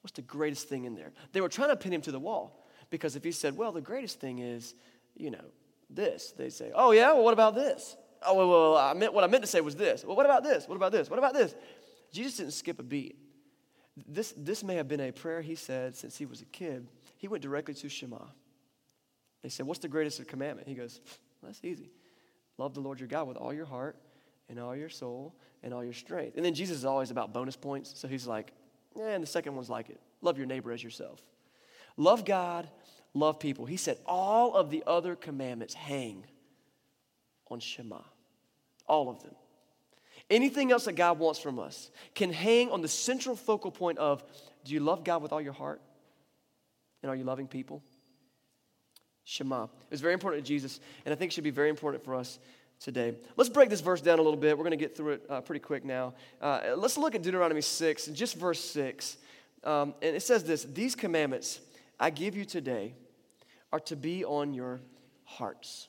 [0.00, 1.12] What's the greatest thing in there?
[1.32, 3.80] They were trying to pin him to the wall because if he said, well, the
[3.80, 4.74] greatest thing is,
[5.14, 5.44] you know,
[5.90, 7.96] this, they say, oh, yeah, well, what about this?
[8.24, 10.04] Oh, well, well, I meant, what I meant to say was this.
[10.04, 10.66] Well, what about this?
[10.66, 11.10] What about this?
[11.10, 11.54] What about this?
[12.12, 13.16] Jesus didn't skip a beat.
[14.08, 16.86] This, this may have been a prayer he said since he was a kid.
[17.18, 18.18] He went directly to Shema.
[19.42, 20.68] They said, What's the greatest commandment?
[20.68, 21.00] He goes,
[21.42, 21.90] That's easy.
[22.58, 23.96] Love the Lord your God with all your heart
[24.48, 26.36] and all your soul and all your strength.
[26.36, 27.92] And then Jesus is always about bonus points.
[27.98, 28.52] So he's like,
[28.96, 30.00] Yeah, and the second one's like it.
[30.20, 31.20] Love your neighbor as yourself.
[31.96, 32.68] Love God,
[33.14, 33.66] love people.
[33.66, 36.24] He said, All of the other commandments hang
[37.50, 38.00] on Shema.
[38.86, 39.34] All of them.
[40.30, 44.22] Anything else that God wants from us can hang on the central focal point of
[44.64, 45.80] do you love God with all your heart?
[47.02, 47.82] And are you loving people?
[49.24, 49.64] Shema.
[49.64, 52.14] It was very important to Jesus, and I think it should be very important for
[52.14, 52.38] us
[52.80, 53.14] today.
[53.36, 54.56] Let's break this verse down a little bit.
[54.56, 56.14] We're going to get through it uh, pretty quick now.
[56.40, 59.18] Uh, let's look at Deuteronomy 6, just verse 6.
[59.64, 61.60] Um, and it says this These commandments
[62.00, 62.94] I give you today
[63.72, 64.80] are to be on your
[65.24, 65.88] hearts.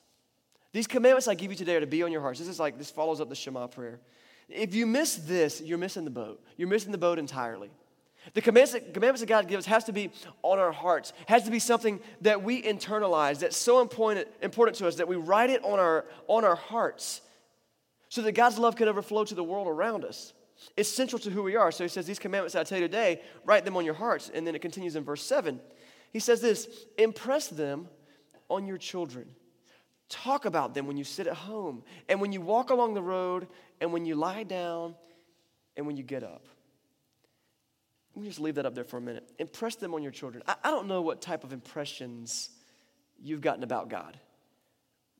[0.72, 2.38] These commandments I give you today are to be on your hearts.
[2.38, 4.00] This is like, this follows up the Shema prayer.
[4.48, 6.42] If you miss this, you're missing the boat.
[6.56, 7.70] You're missing the boat entirely.
[8.32, 10.10] The commandments, that God gives has to be
[10.42, 14.88] on our hearts, has to be something that we internalize, that's so important, important to
[14.88, 17.20] us that we write it on our, on our hearts
[18.08, 20.32] so that God's love can overflow to the world around us.
[20.76, 21.70] It's central to who we are.
[21.70, 24.30] So he says, These commandments I tell you today, write them on your hearts.
[24.32, 25.60] And then it continues in verse 7.
[26.12, 27.88] He says this impress them
[28.48, 29.26] on your children.
[30.08, 33.48] Talk about them when you sit at home, and when you walk along the road,
[33.80, 34.94] and when you lie down,
[35.76, 36.46] and when you get up.
[38.14, 39.28] Let me just leave that up there for a minute.
[39.38, 40.42] Impress them on your children.
[40.46, 42.50] I, I don't know what type of impressions
[43.20, 44.18] you've gotten about God.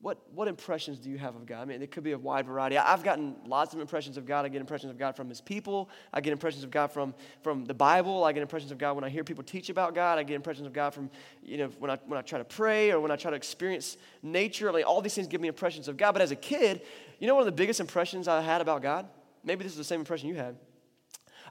[0.01, 1.63] What, what impressions do you have of God?
[1.63, 2.77] I mean, it could be a wide variety.
[2.77, 4.45] I've gotten lots of impressions of God.
[4.45, 5.89] I get impressions of God from His people.
[6.13, 8.23] I get impressions of God from, from the Bible.
[8.23, 10.19] I get impressions of God when I hear people teach about God.
[10.19, 11.09] I get impressions of God from,
[11.43, 13.97] you know, when I, when I try to pray or when I try to experience
[14.23, 14.71] nature.
[14.71, 16.13] Like, all these things give me impressions of God.
[16.13, 16.83] But as a kid,
[17.19, 19.09] you know one of the biggest impressions I had about God?
[19.43, 20.57] Maybe this is the same impression you had.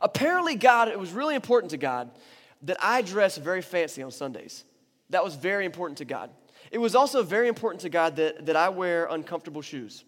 [0.03, 2.11] Apparently, God, it was really important to God
[2.63, 4.65] that I dress very fancy on Sundays.
[5.09, 6.29] That was very important to God.
[6.71, 10.03] It was also very important to God that, that I wear uncomfortable shoes.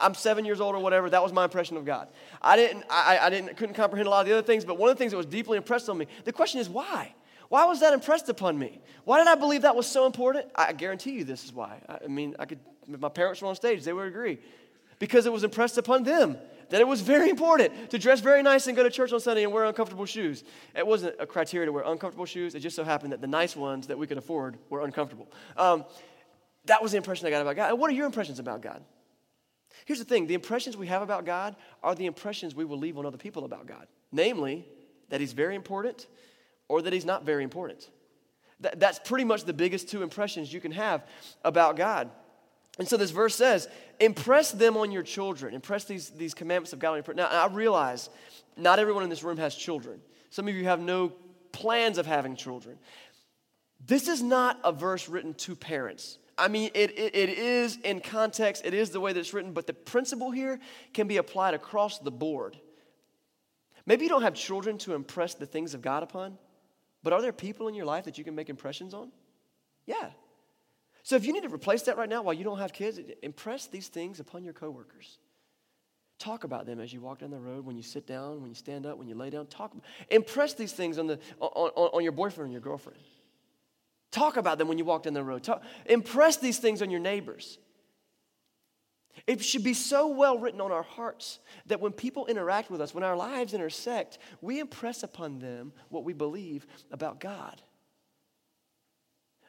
[0.00, 1.10] I'm seven years old or whatever.
[1.10, 2.08] That was my impression of God.
[2.40, 4.88] I didn't, I, I didn't, couldn't comprehend a lot of the other things, but one
[4.88, 7.14] of the things that was deeply impressed on me, the question is why?
[7.48, 8.80] Why was that impressed upon me?
[9.04, 10.46] Why did I believe that was so important?
[10.54, 11.80] I guarantee you this is why.
[11.88, 12.60] I mean, I could,
[12.90, 14.38] if my parents were on stage, they would agree.
[14.98, 16.38] Because it was impressed upon them
[16.70, 19.44] that it was very important to dress very nice and go to church on Sunday
[19.44, 20.44] and wear uncomfortable shoes.
[20.74, 22.54] It wasn't a criteria to wear uncomfortable shoes.
[22.54, 25.30] It just so happened that the nice ones that we could afford were uncomfortable.
[25.56, 25.84] Um,
[26.66, 27.78] that was the impression I got about God.
[27.78, 28.82] What are your impressions about God?
[29.84, 32.98] Here's the thing the impressions we have about God are the impressions we will leave
[32.98, 33.86] on other people about God.
[34.12, 34.66] Namely,
[35.08, 36.06] that He's very important
[36.68, 37.88] or that He's not very important.
[38.60, 41.06] That, that's pretty much the biggest two impressions you can have
[41.44, 42.10] about God.
[42.78, 45.54] And so this verse says, impress them on your children.
[45.54, 47.28] Impress these, these commandments of God on your children.
[47.28, 48.08] Now, I realize
[48.56, 50.00] not everyone in this room has children.
[50.30, 51.12] Some of you have no
[51.52, 52.78] plans of having children.
[53.84, 56.18] This is not a verse written to parents.
[56.36, 59.52] I mean, it, it, it is in context, it is the way that it's written,
[59.52, 60.60] but the principle here
[60.94, 62.56] can be applied across the board.
[63.86, 66.38] Maybe you don't have children to impress the things of God upon,
[67.02, 69.10] but are there people in your life that you can make impressions on?
[69.86, 70.10] Yeah,
[71.08, 73.64] so if you need to replace that right now while you don't have kids, impress
[73.64, 75.16] these things upon your coworkers.
[76.18, 78.54] Talk about them as you walk down the road, when you sit down, when you
[78.54, 79.46] stand up, when you lay down.
[79.46, 79.74] Talk.
[80.10, 82.98] Impress these things on, the, on, on, your boyfriend and your girlfriend.
[84.10, 85.44] Talk about them when you walk down the road.
[85.44, 87.56] Talk, impress these things on your neighbors.
[89.26, 92.92] It should be so well written on our hearts that when people interact with us,
[92.92, 97.62] when our lives intersect, we impress upon them what we believe about God.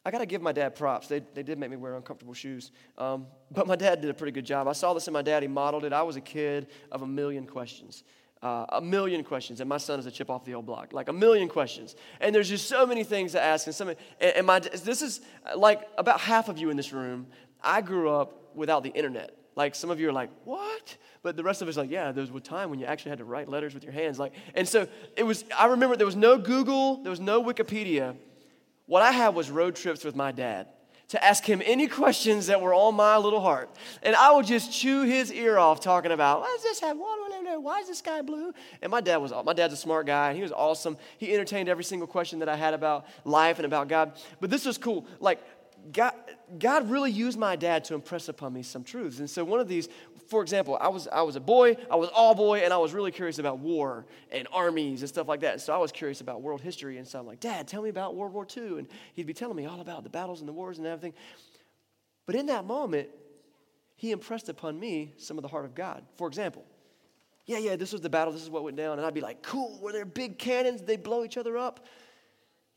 [0.06, 1.08] I got to give my dad props.
[1.08, 2.72] They, they did make me wear uncomfortable shoes.
[2.98, 4.68] Um, but my dad did a pretty good job.
[4.68, 5.44] I saw this in my dad.
[5.44, 5.94] He modeled it.
[5.94, 8.04] I was a kid of a million questions.
[8.42, 9.60] Uh, a million questions.
[9.60, 10.94] And my son is a chip off the old block.
[10.94, 11.96] Like a million questions.
[12.22, 13.68] And there's just so many things to ask.
[13.68, 15.20] And, so many, and, and my, this is
[15.56, 17.28] like about half of you in this room.
[17.62, 19.36] I grew up without the internet.
[19.58, 20.96] Like some of you are like, what?
[21.22, 23.20] But the rest of us like, yeah, there was a time when you actually had
[23.20, 24.18] to write letters with your hands.
[24.18, 28.16] Like, and so it was, I remember there was no Google, there was no Wikipedia.
[28.89, 30.65] What I had was road trips with my dad
[31.10, 33.69] to ask him any questions that were on my little heart.
[34.02, 37.19] And I would just chew his ear off talking about, why does this have water?
[37.60, 38.52] Why is the sky blue?
[38.82, 40.97] And my dad was, my dad's a smart guy he was awesome.
[41.19, 44.13] He entertained every single question that I had about life and about God.
[44.39, 45.06] But this was cool.
[45.19, 45.39] Like,
[45.91, 46.13] God,
[46.58, 49.19] God really used my dad to impress upon me some truths.
[49.19, 49.88] And so one of these,
[50.30, 52.94] for example, I was, I was a boy, I was all boy, and I was
[52.94, 55.60] really curious about war and armies and stuff like that.
[55.60, 56.98] So I was curious about world history.
[56.98, 58.78] And so I'm like, Dad, tell me about World War II.
[58.78, 61.13] And he'd be telling me all about the battles and the wars and everything.
[62.28, 63.10] But in that moment,
[63.96, 66.04] he impressed upon me some of the heart of God.
[66.15, 66.63] For example,
[67.48, 69.00] yeah, yeah, this was the battle, this is what went down.
[69.00, 70.84] And I'd be like, cool, were there big cannons?
[70.84, 71.88] They blow each other up?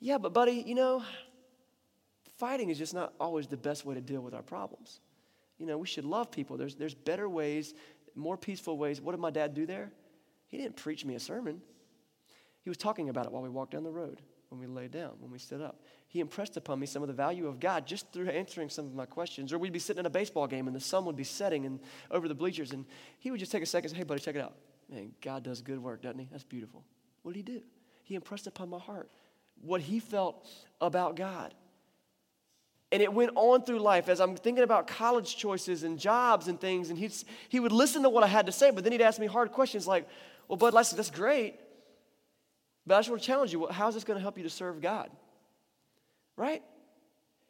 [0.01, 1.05] Yeah, but buddy, you know,
[2.38, 5.01] fighting is just not always the best way to deal with our problems.
[5.59, 6.57] You know, we should love people.
[6.57, 7.75] There's, there's better ways,
[8.15, 9.01] more peaceful ways.
[9.01, 9.93] What did my dad do there?
[10.47, 11.61] He didn't preach me a sermon.
[12.62, 15.12] He was talking about it while we walked down the road, when we laid down,
[15.19, 15.81] when we stood up.
[16.09, 18.95] He impressed upon me some of the value of God just through answering some of
[18.95, 19.53] my questions.
[19.53, 21.81] Or we'd be sitting in a baseball game and the sun would be setting and
[22.11, 22.85] over the bleachers, and
[23.19, 24.55] he would just take a second and say, Hey, buddy, check it out.
[24.91, 26.29] Man, God does good work, doesn't he?
[26.31, 26.85] That's beautiful.
[27.23, 27.62] What did he do?
[28.03, 29.11] He impressed upon my heart
[29.61, 30.47] what he felt
[30.81, 31.55] about God.
[32.93, 36.61] And it went on through life as I'm thinking about college choices and jobs and
[36.61, 36.91] things.
[36.91, 37.13] And he'd,
[37.49, 39.51] he would listen to what I had to say, but then he'd ask me hard
[39.51, 40.07] questions like,
[40.47, 41.59] Well, Bud, that's, that's great.
[42.87, 44.51] But I just want to challenge you how is this going to help you to
[44.51, 45.11] serve God?
[46.37, 46.63] Right?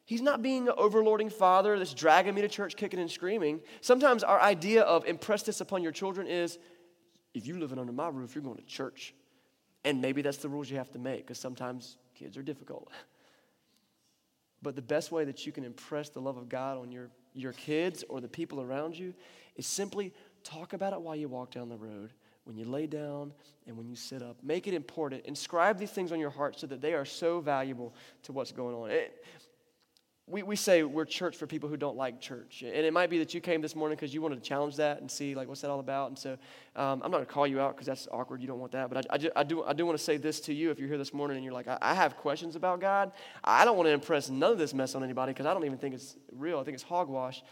[0.05, 3.61] He's not being an overlording father that's dragging me to church kicking and screaming.
[3.81, 6.57] Sometimes our idea of impress this upon your children is
[7.33, 9.13] if you're living under my roof, you're going to church.
[9.85, 12.89] And maybe that's the rules you have to make because sometimes kids are difficult.
[14.63, 17.51] But the best way that you can impress the love of God on your, your
[17.53, 19.13] kids or the people around you
[19.57, 22.13] is simply talk about it while you walk down the road,
[22.45, 23.33] when you lay down,
[23.67, 24.37] and when you sit up.
[24.41, 25.25] Make it important.
[25.25, 28.73] Inscribe these things on your heart so that they are so valuable to what's going
[28.73, 28.89] on.
[28.89, 29.25] It,
[30.25, 32.63] we, we say we're church for people who don't like church.
[32.65, 35.01] And it might be that you came this morning because you wanted to challenge that
[35.01, 36.09] and see, like, what's that all about?
[36.09, 36.31] And so
[36.77, 38.39] um, I'm not going to call you out because that's awkward.
[38.39, 38.89] You don't want that.
[38.89, 40.79] But I, I, do, I, do, I do want to say this to you if
[40.79, 43.11] you're here this morning and you're like, I, I have questions about God.
[43.43, 45.77] I don't want to impress none of this mess on anybody because I don't even
[45.77, 46.57] think it's real.
[46.57, 47.43] I think it's hogwash.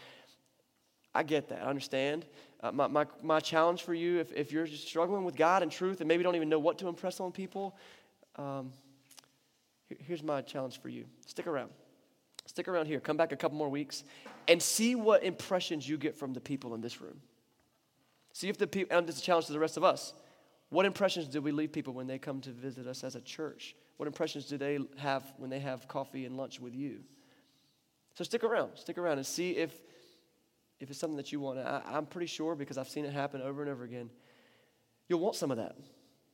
[1.14, 1.62] I get that.
[1.62, 2.24] I understand.
[2.62, 6.00] Uh, my, my, my challenge for you, if, if you're struggling with God and truth
[6.00, 7.76] and maybe don't even know what to impress on people,
[8.36, 8.72] um,
[9.88, 11.68] here, here's my challenge for you stick around.
[12.46, 14.04] Stick around here, come back a couple more weeks,
[14.48, 17.20] and see what impressions you get from the people in this room.
[18.32, 20.12] See if the people, and it's a challenge to the rest of us.
[20.70, 23.76] What impressions do we leave people when they come to visit us as a church?
[23.98, 27.00] What impressions do they have when they have coffee and lunch with you?
[28.14, 29.72] So stick around, stick around and see if,
[30.80, 31.58] if it's something that you want.
[31.58, 34.10] I, I'm pretty sure because I've seen it happen over and over again.
[35.08, 35.76] You'll want some of that.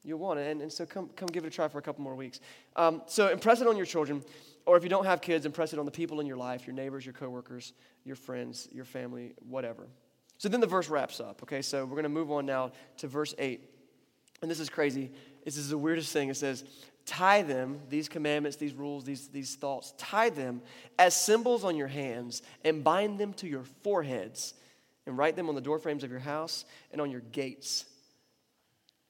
[0.04, 0.50] You'll want it.
[0.50, 2.40] And, and so come, come give it a try for a couple more weeks.
[2.76, 4.22] Um, so impress it on your children.
[4.66, 6.74] Or if you don't have kids, impress it on the people in your life, your
[6.74, 7.72] neighbors, your coworkers,
[8.04, 9.88] your friends, your family, whatever.
[10.38, 11.42] So then the verse wraps up.
[11.42, 13.60] Okay, so we're going to move on now to verse 8.
[14.40, 15.10] And this is crazy.
[15.44, 16.28] This is the weirdest thing.
[16.28, 16.64] It says,
[17.06, 20.60] tie them, these commandments, these rules, these, these thoughts, tie them
[20.98, 24.54] as symbols on your hands and bind them to your foreheads
[25.06, 27.86] and write them on the doorframes of your house and on your gates.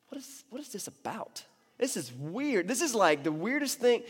[0.08, 1.44] What is, what is this about?
[1.78, 2.66] This is weird.
[2.66, 4.02] This is like the weirdest thing.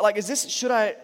[0.00, 0.96] Like, is this, should I,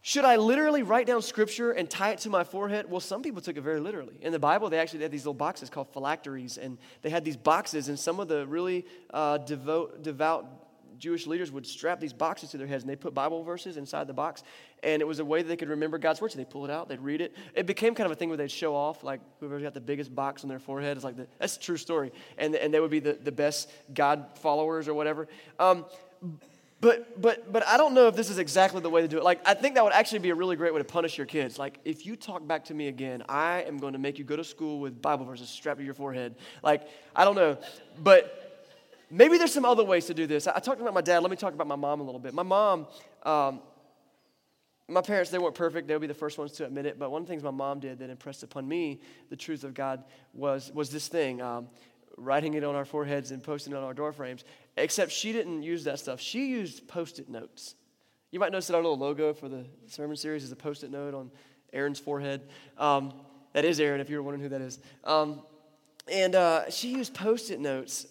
[0.00, 2.90] should I literally write down scripture and tie it to my forehead?
[2.90, 4.18] Well, some people took it very literally.
[4.20, 7.36] In the Bible, they actually had these little boxes called phylacteries, and they had these
[7.36, 8.84] boxes, and some of the really
[9.14, 10.61] uh, devout, devout
[11.02, 14.06] Jewish leaders would strap these boxes to their heads and they put Bible verses inside
[14.06, 14.44] the box.
[14.84, 16.30] And it was a way that they could remember God's word.
[16.30, 17.34] So they pull it out, they'd read it.
[17.54, 20.14] It became kind of a thing where they'd show off, like whoever's got the biggest
[20.14, 22.12] box on their forehead is like, the, that's a true story.
[22.38, 25.26] And, and they would be the, the best God followers or whatever.
[25.58, 25.86] Um,
[26.80, 29.24] but, but, but I don't know if this is exactly the way to do it.
[29.24, 31.58] Like, I think that would actually be a really great way to punish your kids.
[31.58, 34.36] Like, if you talk back to me again, I am going to make you go
[34.36, 36.36] to school with Bible verses strapped to your forehead.
[36.62, 37.58] Like, I don't know.
[38.00, 38.41] But
[39.14, 40.46] Maybe there's some other ways to do this.
[40.46, 41.18] I, talked about my dad.
[41.18, 42.32] Let me talk about my mom a little bit.
[42.32, 42.86] My mom,
[43.24, 43.60] um,
[44.88, 45.86] my parents, they weren't perfect.
[45.86, 46.98] They would be the first ones to admit it.
[46.98, 49.74] But one of the things my mom did that impressed upon me the truth of
[49.74, 51.68] God was, was this thing um,
[52.16, 54.44] writing it on our foreheads and posting it on our door frames.
[54.78, 56.18] Except she didn't use that stuff.
[56.18, 57.74] She used post it notes.
[58.30, 60.90] You might notice that our little logo for the sermon series is a post it
[60.90, 61.30] note on
[61.74, 62.40] Aaron's forehead.
[62.78, 63.12] Um,
[63.52, 64.78] that is Aaron, if you're wondering who that is.
[65.04, 65.42] Um,
[66.10, 68.06] and uh, she used post it notes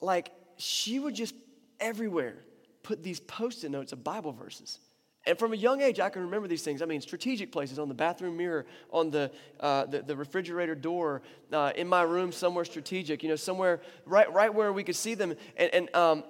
[0.00, 1.34] like she would just
[1.80, 2.36] everywhere
[2.82, 4.78] put these post it notes of Bible verses.
[5.26, 6.82] And from a young age, I can remember these things.
[6.82, 11.22] I mean, strategic places on the bathroom mirror, on the, uh, the, the, refrigerator door,
[11.50, 15.14] uh, in my room somewhere strategic, you know, somewhere right, right where we could see
[15.14, 15.34] them.
[15.56, 16.24] And, and um,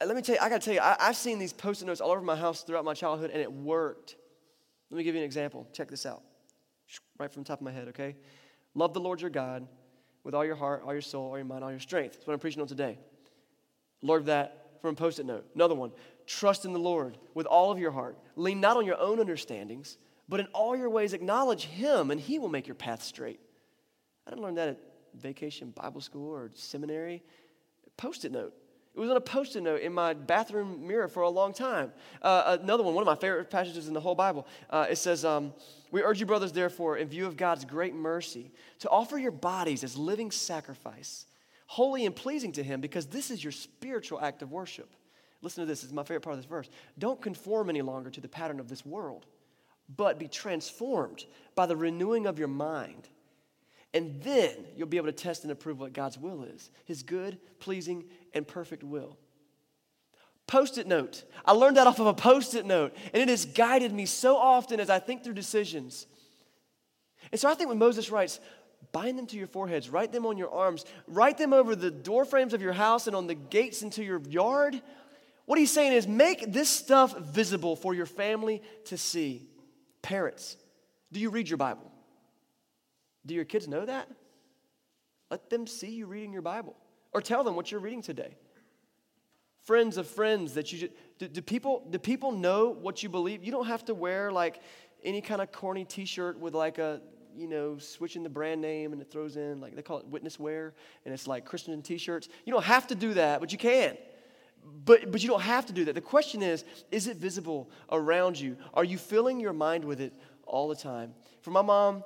[0.00, 1.84] let me tell you, I got to tell you, I, I've seen these post it
[1.84, 4.16] notes all over my house throughout my childhood, and it worked.
[4.90, 5.66] Let me give you an example.
[5.74, 6.22] Check this out.
[7.18, 8.16] Right from the top of my head, okay?
[8.74, 9.66] Love the Lord your God
[10.24, 12.14] with all your heart, all your soul, all your mind, all your strength.
[12.14, 12.98] That's what I'm preaching on today.
[14.02, 15.46] Lord, that from a post it note.
[15.54, 15.92] Another one
[16.26, 18.18] trust in the Lord with all of your heart.
[18.34, 22.38] Lean not on your own understandings, but in all your ways acknowledge Him, and He
[22.38, 23.40] will make your path straight.
[24.26, 24.80] I didn't learn that at
[25.20, 27.22] vacation Bible school or seminary.
[27.96, 28.54] Post it note.
[28.94, 31.92] It was on a post it note in my bathroom mirror for a long time.
[32.22, 35.24] Uh, another one, one of my favorite passages in the whole Bible, uh, it says,
[35.24, 35.52] um,
[35.94, 39.84] We urge you, brothers, therefore, in view of God's great mercy, to offer your bodies
[39.84, 41.24] as living sacrifice,
[41.68, 44.92] holy and pleasing to Him, because this is your spiritual act of worship.
[45.40, 46.68] Listen to this, this is my favorite part of this verse.
[46.98, 49.26] Don't conform any longer to the pattern of this world,
[49.96, 53.08] but be transformed by the renewing of your mind
[53.94, 57.38] and then you'll be able to test and approve what God's will is His good,
[57.60, 58.02] pleasing,
[58.34, 59.16] and perfect will.
[60.46, 61.24] Post it note.
[61.44, 64.36] I learned that off of a post it note, and it has guided me so
[64.36, 66.06] often as I think through decisions.
[67.32, 68.40] And so I think when Moses writes,
[68.92, 72.24] bind them to your foreheads, write them on your arms, write them over the door
[72.24, 74.80] frames of your house and on the gates into your yard.
[75.46, 79.48] What he's saying is make this stuff visible for your family to see.
[80.02, 80.56] Parents,
[81.12, 81.90] do you read your Bible?
[83.26, 84.08] Do your kids know that?
[85.30, 86.76] Let them see you reading your Bible
[87.12, 88.36] or tell them what you're reading today.
[89.64, 93.42] Friends of friends that you do, do people do people know what you believe?
[93.42, 94.60] You don't have to wear like
[95.02, 97.00] any kind of corny t-shirt with like a
[97.36, 100.38] you know, switching the brand name and it throws in, like they call it witness
[100.38, 102.28] wear, and it's like Christian t shirts.
[102.44, 103.96] You don't have to do that, but you can.
[104.84, 105.94] But, but you don't have to do that.
[105.94, 108.56] The question is is it visible around you?
[108.72, 110.14] Are you filling your mind with it
[110.46, 111.14] all the time?
[111.42, 112.04] For my mom,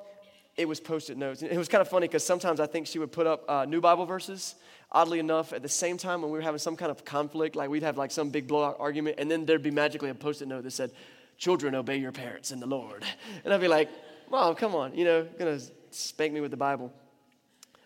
[0.59, 1.41] it was post it notes.
[1.43, 3.81] It was kind of funny because sometimes I think she would put up uh, new
[3.81, 4.57] Bible verses.
[4.91, 7.71] Oddly enough, at the same time when we were having some kind of conflict, like
[7.71, 10.49] we'd have like some big blowout argument, and then there'd be magically a post it
[10.49, 10.91] note that said,
[11.37, 13.05] Children, obey your parents in the Lord.
[13.45, 13.89] And I'd be like,
[14.31, 16.93] Mom, come on, you know, gonna spank me with the Bible.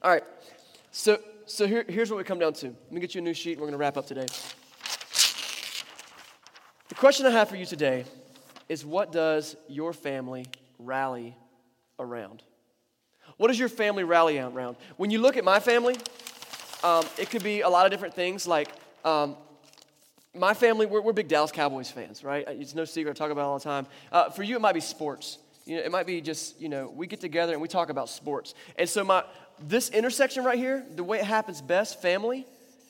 [0.01, 0.25] All right,
[0.93, 2.69] so, so here, here's what we come down to.
[2.69, 4.27] Let me get you a new sheet, we're gonna wrap up today.
[6.89, 8.07] The question I have for you today
[8.69, 10.47] is what does your family
[10.79, 11.37] rally
[11.99, 12.43] around?
[13.37, 14.77] What does your family rally around?
[14.97, 15.97] When you look at my family,
[16.83, 18.69] um, it could be a lot of different things like
[19.05, 19.37] um,
[20.35, 22.47] my family, we're, we're, big Dallas Cowboys fans, right?
[22.49, 23.87] It's no secret, I talk about it all the time.
[24.11, 25.39] Uh, for you, it might be sports.
[25.67, 28.09] You know, it might be just, you know, we get together and we talk about
[28.09, 28.55] sports.
[28.77, 29.25] And so my
[29.61, 32.47] this intersection right here, the way it happens best, family,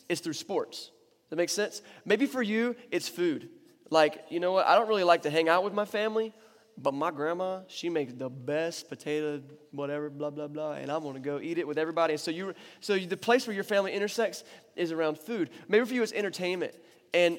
[0.08, 0.90] is through sports.
[1.30, 1.82] That makes sense?
[2.04, 3.48] Maybe for you, it's food.
[3.90, 4.66] Like, you know what?
[4.66, 6.32] I don't really like to hang out with my family,
[6.78, 11.20] but my grandma, she makes the best potato, whatever, blah, blah, blah, and I'm gonna
[11.20, 12.14] go eat it with everybody.
[12.14, 14.44] And so you so the place where your family intersects
[14.76, 15.50] is around food.
[15.68, 16.74] Maybe for you it's entertainment.
[17.14, 17.38] And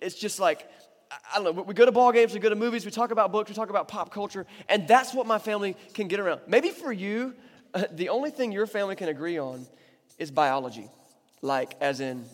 [0.00, 0.68] it's just like
[1.32, 3.30] I don't know, we go to ball games, we go to movies, we talk about
[3.32, 6.40] books, we talk about pop culture, and that's what my family can get around.
[6.46, 7.34] Maybe for you,
[7.92, 9.66] the only thing your family can agree on
[10.18, 10.88] is biology.
[11.42, 12.24] Like, as in,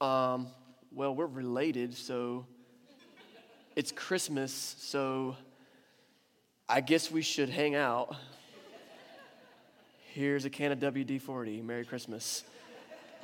[0.00, 0.48] um,
[0.92, 2.46] well, we're related, so
[3.76, 5.36] it's Christmas, so
[6.68, 8.16] I guess we should hang out.
[10.12, 11.60] Here's a can of WD 40.
[11.60, 12.44] Merry Christmas.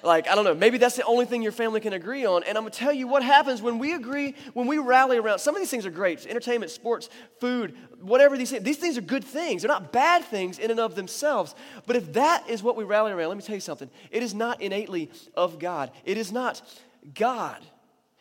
[0.03, 2.43] Like, I don't know, maybe that's the only thing your family can agree on.
[2.45, 5.39] And I'm gonna tell you what happens when we agree, when we rally around.
[5.41, 8.65] Some of these things are great entertainment, sports, food, whatever these things.
[8.65, 9.63] These things are good things.
[9.63, 11.55] They're not bad things in and of themselves.
[11.87, 13.91] But if that is what we rally around, let me tell you something.
[14.11, 16.63] It is not innately of God, it is not
[17.15, 17.59] God.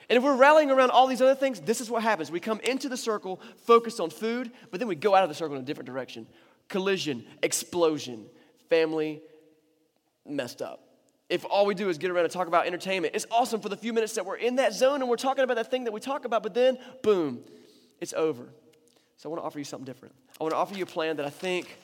[0.10, 2.32] And if we're rallying around all these other things, this is what happens.
[2.32, 5.36] We come into the circle focused on food, but then we go out of the
[5.36, 6.26] circle in a different direction.
[6.68, 8.26] Collision, explosion,
[8.70, 9.22] family
[10.26, 10.90] messed up
[11.30, 13.16] if all we do is get around and talk about entertainment.
[13.16, 15.58] It's awesome for the few minutes that we're in that zone and we're talking about
[15.58, 17.44] that thing that we talk about, but then, boom,
[18.02, 18.50] it's over.
[19.18, 20.16] So I want to offer you something different.
[20.40, 21.78] I want to offer you a plan that I think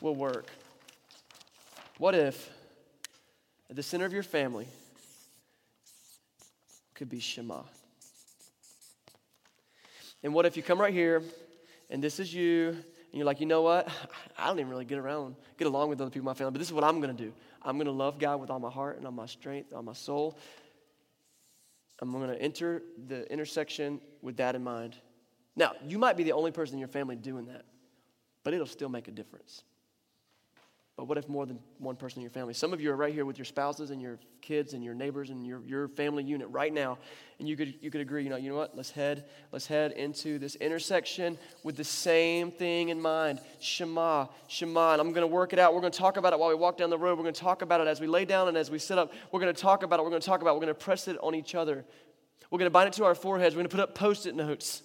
[0.00, 0.46] will work.
[1.98, 2.50] What if
[3.68, 4.66] at the center of your family
[6.96, 7.62] could be Shema?
[10.22, 11.22] And what if you come right here
[11.88, 13.88] and this is you and you're like, you know what?
[14.36, 16.58] I don't even really get around, get along with other people in my family, but
[16.58, 17.32] this is what I'm going to do.
[17.62, 19.92] I'm going to love God with all my heart and all my strength, all my
[19.92, 20.36] soul.
[22.00, 24.96] I'm going to enter the intersection with that in mind.
[25.54, 27.64] Now, you might be the only person in your family doing that,
[28.42, 29.62] but it'll still make a difference.
[30.96, 32.54] But what if more than one person in your family?
[32.54, 35.28] Some of you are right here with your spouses and your kids and your neighbors
[35.28, 36.96] and your, your family unit right now.
[37.38, 38.74] And you could, you could agree, you know, you know what?
[38.74, 43.40] Let's head, let's head into this intersection with the same thing in mind.
[43.60, 44.92] Shema, Shema.
[44.92, 45.74] And I'm going to work it out.
[45.74, 47.18] We're going to talk about it while we walk down the road.
[47.18, 49.12] We're going to talk about it as we lay down and as we sit up.
[49.32, 50.02] We're going to talk about it.
[50.02, 50.54] We're going to talk about it.
[50.54, 51.84] We're going to press it on each other.
[52.50, 53.54] We're going to bind it to our foreheads.
[53.54, 54.82] We're going to put up post it notes.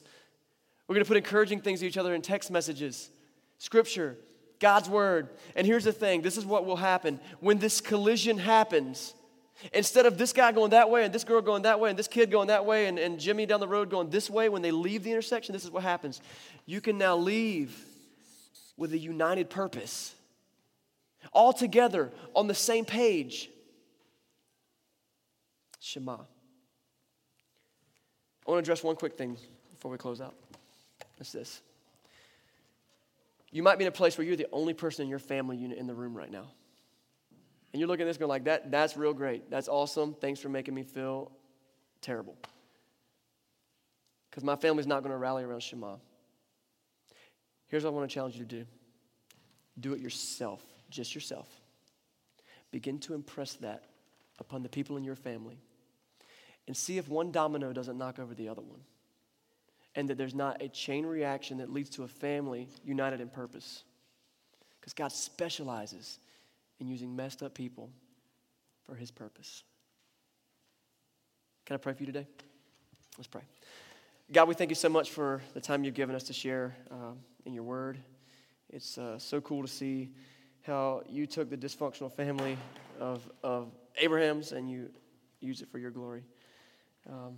[0.89, 3.11] We're going to put encouraging things to each other in text messages,
[3.59, 4.17] scripture.
[4.61, 5.27] God's word.
[5.55, 7.19] And here's the thing this is what will happen.
[7.41, 9.13] When this collision happens,
[9.73, 12.07] instead of this guy going that way and this girl going that way and this
[12.07, 14.71] kid going that way and, and Jimmy down the road going this way, when they
[14.71, 16.21] leave the intersection, this is what happens.
[16.65, 17.75] You can now leave
[18.77, 20.15] with a united purpose,
[21.33, 23.49] all together on the same page.
[25.79, 26.13] Shema.
[26.13, 26.17] I
[28.49, 29.37] want to address one quick thing
[29.73, 30.35] before we close out.
[31.19, 31.61] It's this.
[33.51, 35.77] You might be in a place where you're the only person in your family unit
[35.77, 36.47] in the room right now.
[37.73, 39.49] And you're looking at this going like, that, that's real great.
[39.49, 40.13] That's awesome.
[40.13, 41.31] Thanks for making me feel
[42.01, 42.37] terrible.
[44.29, 45.95] Because my family's not going to rally around Shema.
[47.67, 48.65] Here's what I want to challenge you to do
[49.79, 51.47] do it yourself, just yourself.
[52.71, 53.83] Begin to impress that
[54.39, 55.57] upon the people in your family.
[56.67, 58.81] And see if one domino doesn't knock over the other one
[59.95, 63.83] and that there's not a chain reaction that leads to a family united in purpose.
[64.79, 66.19] Because God specializes
[66.79, 67.89] in using messed up people
[68.83, 69.63] for his purpose.
[71.65, 72.27] Can I pray for you today?
[73.17, 73.41] Let's pray.
[74.31, 77.17] God, we thank you so much for the time you've given us to share um,
[77.45, 77.97] in your word.
[78.69, 80.09] It's uh, so cool to see
[80.61, 82.57] how you took the dysfunctional family
[82.99, 84.89] of, of Abraham's and you
[85.41, 86.23] used it for your glory.
[87.09, 87.37] Um,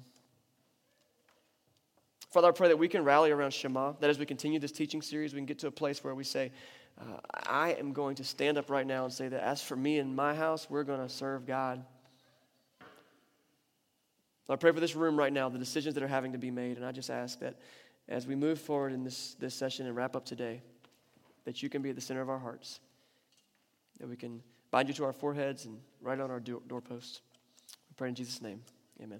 [2.33, 5.03] Father, I pray that we can rally around Shema, that as we continue this teaching
[5.03, 6.51] series, we can get to a place where we say,
[6.99, 9.99] uh, I am going to stand up right now and say that as for me
[9.99, 11.85] and my house, we're going to serve God.
[14.49, 16.77] I pray for this room right now, the decisions that are having to be made,
[16.77, 17.59] and I just ask that
[18.09, 20.63] as we move forward in this, this session and wrap up today,
[21.45, 22.79] that you can be at the center of our hearts,
[23.99, 27.21] that we can bind you to our foreheads and write on our doorposts.
[27.91, 28.63] We pray in Jesus' name.
[28.99, 29.19] Amen.